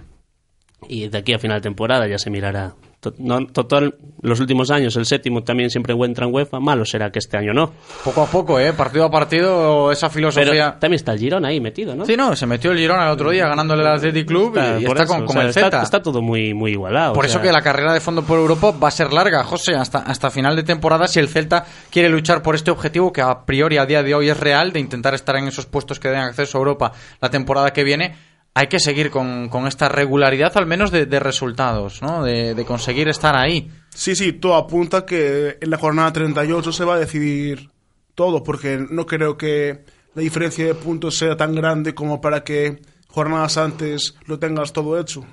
y 0.86 1.08
de 1.08 1.18
aquí 1.18 1.32
a 1.32 1.38
final 1.38 1.58
de 1.58 1.62
temporada 1.62 2.06
ya 2.06 2.18
se 2.18 2.30
mirará. 2.30 2.74
No, 3.18 3.46
total, 3.46 3.94
los 4.22 4.40
últimos 4.40 4.72
años 4.72 4.96
el 4.96 5.06
séptimo 5.06 5.44
también 5.44 5.70
siempre 5.70 5.94
encuentra 5.94 6.26
en 6.26 6.34
UEFA, 6.34 6.58
malo 6.58 6.84
será 6.84 7.12
que 7.12 7.20
este 7.20 7.36
año 7.38 7.52
no. 7.54 7.72
Poco 8.02 8.22
a 8.22 8.26
poco, 8.26 8.58
¿eh? 8.58 8.72
Partido 8.72 9.04
a 9.04 9.10
partido, 9.10 9.92
esa 9.92 10.10
filosofía... 10.10 10.50
Pero 10.50 10.72
también 10.80 10.94
está 10.96 11.12
el 11.12 11.20
Girona 11.20 11.46
ahí 11.48 11.60
metido, 11.60 11.94
¿no? 11.94 12.04
Sí, 12.04 12.16
no, 12.16 12.34
se 12.34 12.44
metió 12.46 12.72
el 12.72 12.78
Girona 12.78 13.04
el 13.04 13.10
otro 13.12 13.30
día 13.30 13.46
ganándole 13.46 13.82
al 13.86 13.94
Athletic 13.98 14.26
Club 14.26 14.56
y, 14.56 14.82
y 14.82 14.86
está 14.86 15.04
eso, 15.04 15.12
con, 15.12 15.22
o 15.22 15.26
con 15.26 15.32
sea, 15.34 15.42
el 15.42 15.48
está- 15.50 15.60
Celta. 15.60 15.82
Está, 15.82 16.02
todo 16.02 16.20
muy, 16.22 16.54
muy 16.54 16.72
igualado. 16.72 17.12
Por 17.12 17.24
o 17.24 17.28
eso 17.28 17.40
que 17.40 17.52
la 17.52 17.62
carrera 17.62 17.92
de 17.94 18.00
fondo 18.00 18.22
por 18.24 18.36
Europa 18.36 18.72
va 18.72 18.88
a 18.88 18.90
ser 18.90 19.12
larga, 19.12 19.44
José, 19.44 19.76
hasta, 19.76 19.98
hasta 20.00 20.30
final 20.32 20.56
de 20.56 20.64
temporada 20.64 21.06
si 21.06 21.20
el 21.20 21.28
Celta 21.28 21.64
quiere 21.90 22.08
luchar 22.08 22.42
por 22.42 22.56
este 22.56 22.72
objetivo 22.72 23.12
que 23.12 23.22
a 23.22 23.44
priori 23.46 23.78
a 23.78 23.86
día 23.86 24.02
de 24.02 24.12
hoy 24.16 24.28
es 24.28 24.38
real, 24.40 24.72
de 24.72 24.80
intentar 24.80 25.14
estar 25.14 25.36
en 25.36 25.46
esos 25.46 25.66
puestos 25.66 26.00
que 26.00 26.08
den 26.08 26.18
acceso 26.18 26.58
a 26.58 26.60
Europa 26.60 26.92
la 27.20 27.30
temporada 27.30 27.72
que 27.72 27.84
viene. 27.84 28.16
Hay 28.58 28.66
que 28.66 28.80
seguir 28.80 29.10
con, 29.10 29.48
con 29.48 29.68
esta 29.68 29.88
regularidad, 29.88 30.50
al 30.56 30.66
menos 30.66 30.90
de, 30.90 31.06
de 31.06 31.20
resultados, 31.20 32.02
¿no? 32.02 32.24
De, 32.24 32.54
de 32.54 32.64
conseguir 32.64 33.06
estar 33.06 33.36
ahí. 33.36 33.70
Sí, 33.90 34.16
sí, 34.16 34.32
todo 34.32 34.56
apunta 34.56 35.06
que 35.06 35.58
en 35.60 35.70
la 35.70 35.78
jornada 35.78 36.12
38 36.12 36.72
se 36.72 36.84
va 36.84 36.94
a 36.94 36.98
decidir 36.98 37.70
todo, 38.16 38.42
porque 38.42 38.84
no 38.90 39.06
creo 39.06 39.38
que 39.38 39.84
la 40.12 40.22
diferencia 40.22 40.66
de 40.66 40.74
puntos 40.74 41.16
sea 41.16 41.36
tan 41.36 41.54
grande 41.54 41.94
como 41.94 42.20
para 42.20 42.42
que 42.42 42.82
jornadas 43.06 43.56
antes 43.58 44.16
lo 44.26 44.40
tengas 44.40 44.72
todo 44.72 44.98
hecho. 44.98 45.24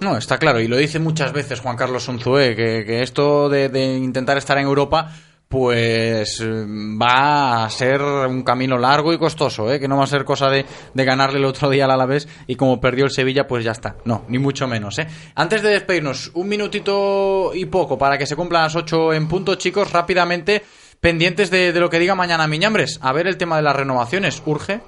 No, 0.00 0.16
está 0.16 0.36
claro, 0.36 0.60
y 0.60 0.66
lo 0.66 0.76
dice 0.76 0.98
muchas 0.98 1.32
veces 1.32 1.60
Juan 1.60 1.76
Carlos 1.76 2.08
Unzué, 2.08 2.56
que, 2.56 2.84
que 2.84 3.02
esto 3.02 3.48
de, 3.48 3.68
de 3.68 3.96
intentar 3.96 4.36
estar 4.38 4.58
en 4.58 4.64
Europa, 4.64 5.12
pues 5.54 6.40
eh, 6.40 6.66
va 7.00 7.64
a 7.64 7.70
ser 7.70 8.02
un 8.02 8.42
camino 8.42 8.76
largo 8.76 9.12
y 9.12 9.18
costoso, 9.18 9.72
¿eh? 9.72 9.78
que 9.78 9.86
no 9.86 9.96
va 9.96 10.02
a 10.02 10.08
ser 10.08 10.24
cosa 10.24 10.50
de, 10.50 10.66
de 10.92 11.04
ganarle 11.04 11.38
el 11.38 11.44
otro 11.44 11.70
día 11.70 11.84
al 11.84 11.92
Alavés 11.92 12.26
y 12.48 12.56
como 12.56 12.80
perdió 12.80 13.04
el 13.04 13.12
Sevilla, 13.12 13.46
pues 13.46 13.64
ya 13.64 13.70
está. 13.70 13.94
No, 14.04 14.24
ni 14.26 14.40
mucho 14.40 14.66
menos. 14.66 14.98
¿eh? 14.98 15.06
Antes 15.36 15.62
de 15.62 15.68
despedirnos, 15.68 16.32
un 16.34 16.48
minutito 16.48 17.52
y 17.54 17.66
poco 17.66 17.96
para 17.96 18.18
que 18.18 18.26
se 18.26 18.34
cumplan 18.34 18.64
las 18.64 18.74
8 18.74 19.12
en 19.12 19.28
punto, 19.28 19.54
chicos, 19.54 19.92
rápidamente, 19.92 20.60
pendientes 20.98 21.52
de, 21.52 21.72
de 21.72 21.78
lo 21.78 21.88
que 21.88 22.00
diga 22.00 22.16
mañana 22.16 22.48
Miñambres. 22.48 22.98
A 23.00 23.12
ver 23.12 23.28
el 23.28 23.36
tema 23.36 23.54
de 23.54 23.62
las 23.62 23.76
renovaciones, 23.76 24.42
¿urge? 24.46 24.80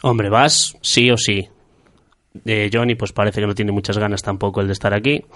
Hombre, 0.00 0.30
vas 0.30 0.78
sí 0.80 1.10
o 1.10 1.18
sí. 1.18 1.46
De 2.32 2.70
Johnny, 2.72 2.94
pues 2.94 3.12
parece 3.12 3.42
que 3.42 3.46
no 3.46 3.54
tiene 3.54 3.72
muchas 3.72 3.98
ganas 3.98 4.22
tampoco 4.22 4.62
el 4.62 4.66
de 4.66 4.72
estar 4.72 4.94
aquí. 4.94 5.26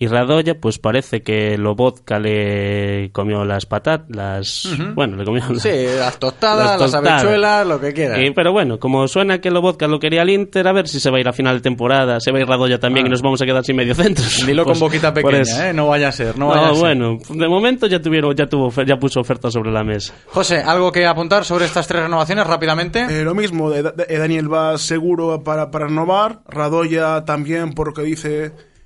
Y 0.00 0.06
Radoya, 0.06 0.60
pues 0.60 0.78
parece 0.78 1.22
que 1.22 1.58
Lobotka 1.58 2.20
le 2.20 3.10
comió 3.12 3.44
las 3.44 3.66
patatas, 3.66 4.06
las... 4.14 4.64
Ujú. 4.66 4.94
Bueno, 4.94 5.16
le 5.16 5.24
comió 5.24 5.42
Sí, 5.58 5.70
las 5.98 6.20
tostadas, 6.20 6.66
las, 6.66 6.78
tostadas. 6.78 7.22
habichuelas, 7.24 7.66
lo 7.66 7.80
que 7.80 7.92
quiera. 7.92 8.16
Eh, 8.20 8.30
pero 8.32 8.52
bueno, 8.52 8.78
como 8.78 9.08
suena 9.08 9.40
que 9.40 9.50
Lobotka 9.50 9.88
lo 9.88 9.98
quería 9.98 10.22
al 10.22 10.30
Inter, 10.30 10.68
a 10.68 10.72
ver 10.72 10.86
si 10.86 11.00
se 11.00 11.10
va 11.10 11.16
a 11.16 11.20
ir 11.20 11.28
a 11.28 11.32
final 11.32 11.56
de 11.56 11.62
temporada, 11.62 12.20
se 12.20 12.30
va 12.30 12.38
a 12.38 12.40
ir 12.42 12.46
Radoya 12.46 12.78
también 12.78 13.06
Ah. 13.06 13.08
y 13.08 13.10
nos 13.10 13.22
vamos 13.22 13.42
a 13.42 13.46
quedar 13.46 13.64
sin 13.64 13.74
mediocentros. 13.74 14.42
Dilo 14.46 14.64
Pues, 14.64 14.78
con 14.78 14.86
boquita 14.88 15.12
pequeña, 15.12 15.40
eso. 15.40 15.62
¿eh? 15.64 15.72
No 15.72 15.88
vaya 15.88 16.08
a 16.08 16.12
ser, 16.12 16.38
no 16.38 16.46
No, 16.46 16.50
vaya 16.54 16.68
a 16.68 16.74
ser. 16.74 16.78
bueno, 16.78 17.18
de 17.28 17.48
momento 17.48 17.88
ya 17.88 18.00
tuvieron, 18.00 18.36
ya 18.36 18.46
tuvo, 18.46 18.70
ya 18.84 18.96
puso 19.00 19.18
oferta 19.18 19.50
sobre 19.50 19.72
la 19.72 19.82
mesa. 19.82 20.14
José, 20.26 20.58
¿algo 20.62 20.92
que 20.92 21.06
apuntar 21.06 21.44
sobre 21.44 21.64
estas 21.64 21.88
tres 21.88 22.02
renovaciones 22.04 22.46
rápidamente? 22.46 23.00
Eh, 23.10 23.24
lo 23.24 23.34
mismo, 23.34 23.68
Da- 23.70 23.92
Daniel 24.08 24.52
va 24.52 24.78
seguro 24.78 25.42
para, 25.42 25.72
para 25.72 25.88
renovar, 25.88 26.38
Radoya 26.48 27.24
también 27.24 27.72
por 27.72 27.88
lo 27.88 27.92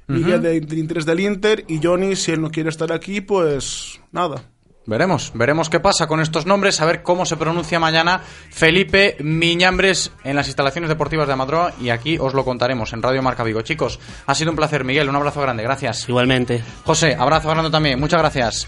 dice 0.09 0.21
Miguel 0.21 0.35
Ujú. 0.41 0.43
de- 0.43 0.61
del 0.61 0.79
interés 0.79 1.07
del 1.07 1.21
Inter 1.21 1.65
y 1.69 1.81
Johnny 1.83 2.17
si 2.17 2.33
él 2.33 2.41
no 2.41 2.51
quiere 2.51 2.69
estar 2.71 2.93
aquí, 2.93 3.21
pues 3.21 4.01
nada. 4.12 4.43
Veremos, 4.85 5.31
veremos 5.35 5.71
qué 5.71 5.79
pasa 5.79 6.09
con 6.09 6.19
estos 6.21 6.45
nombres, 6.45 6.81
a 6.81 6.85
ver 6.87 7.05
cómo 7.05 7.25
se 7.25 7.37
pronuncia 7.37 7.79
mañana 7.79 8.21
Felipe 8.51 9.17
Miñambres 9.21 10.11
en 10.25 10.35
las 10.35 10.49
instalaciones 10.49 10.88
deportivas 10.88 11.29
de 11.29 11.35
Amadroa 11.35 11.73
y 11.81 11.91
aquí 11.91 12.19
os 12.19 12.35
lo 12.35 12.45
contaremos 12.45 12.93
en 12.93 13.01
Radio 13.01 13.23
Marca 13.23 13.45
Vigo. 13.45 13.62
Chicos, 13.62 14.01
ha 14.27 14.35
sido 14.35 14.51
un 14.51 14.57
placer, 14.57 14.83
Miguel, 14.85 15.09
un 15.09 15.15
abrazo 15.15 15.41
grande, 15.41 15.62
gracias. 15.62 16.09
Igualmente. 16.09 16.65
José, 16.85 17.15
abrazo 17.17 17.49
grande 17.51 17.71
también, 17.71 18.01
muchas 18.01 18.19
gracias. 18.21 18.67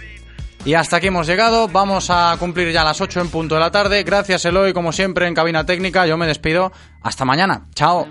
Y 0.65 0.75
hasta 0.75 0.97
aquí 0.99 1.09
hemos 1.09 1.27
llegado, 1.27 1.67
vamos 1.67 2.09
a 2.11 2.37
cumplir 2.39 2.71
ya 2.73 2.85
las 2.85 3.01
8 3.01 3.21
en 3.21 3.29
punto 3.29 3.57
de 3.57 3.61
la 3.61 3.73
tarde. 3.73 4.03
Gracias 4.05 4.45
Eloy, 4.45 4.73
como 4.73 4.93
siempre, 4.93 5.27
en 5.27 5.35
cabina 5.35 5.67
técnica. 5.67 6.07
Yo 6.07 6.17
me 6.17 6.27
despido. 6.29 6.71
Hasta 7.03 7.25
mañana. 7.27 7.67
Chao. 7.75 8.07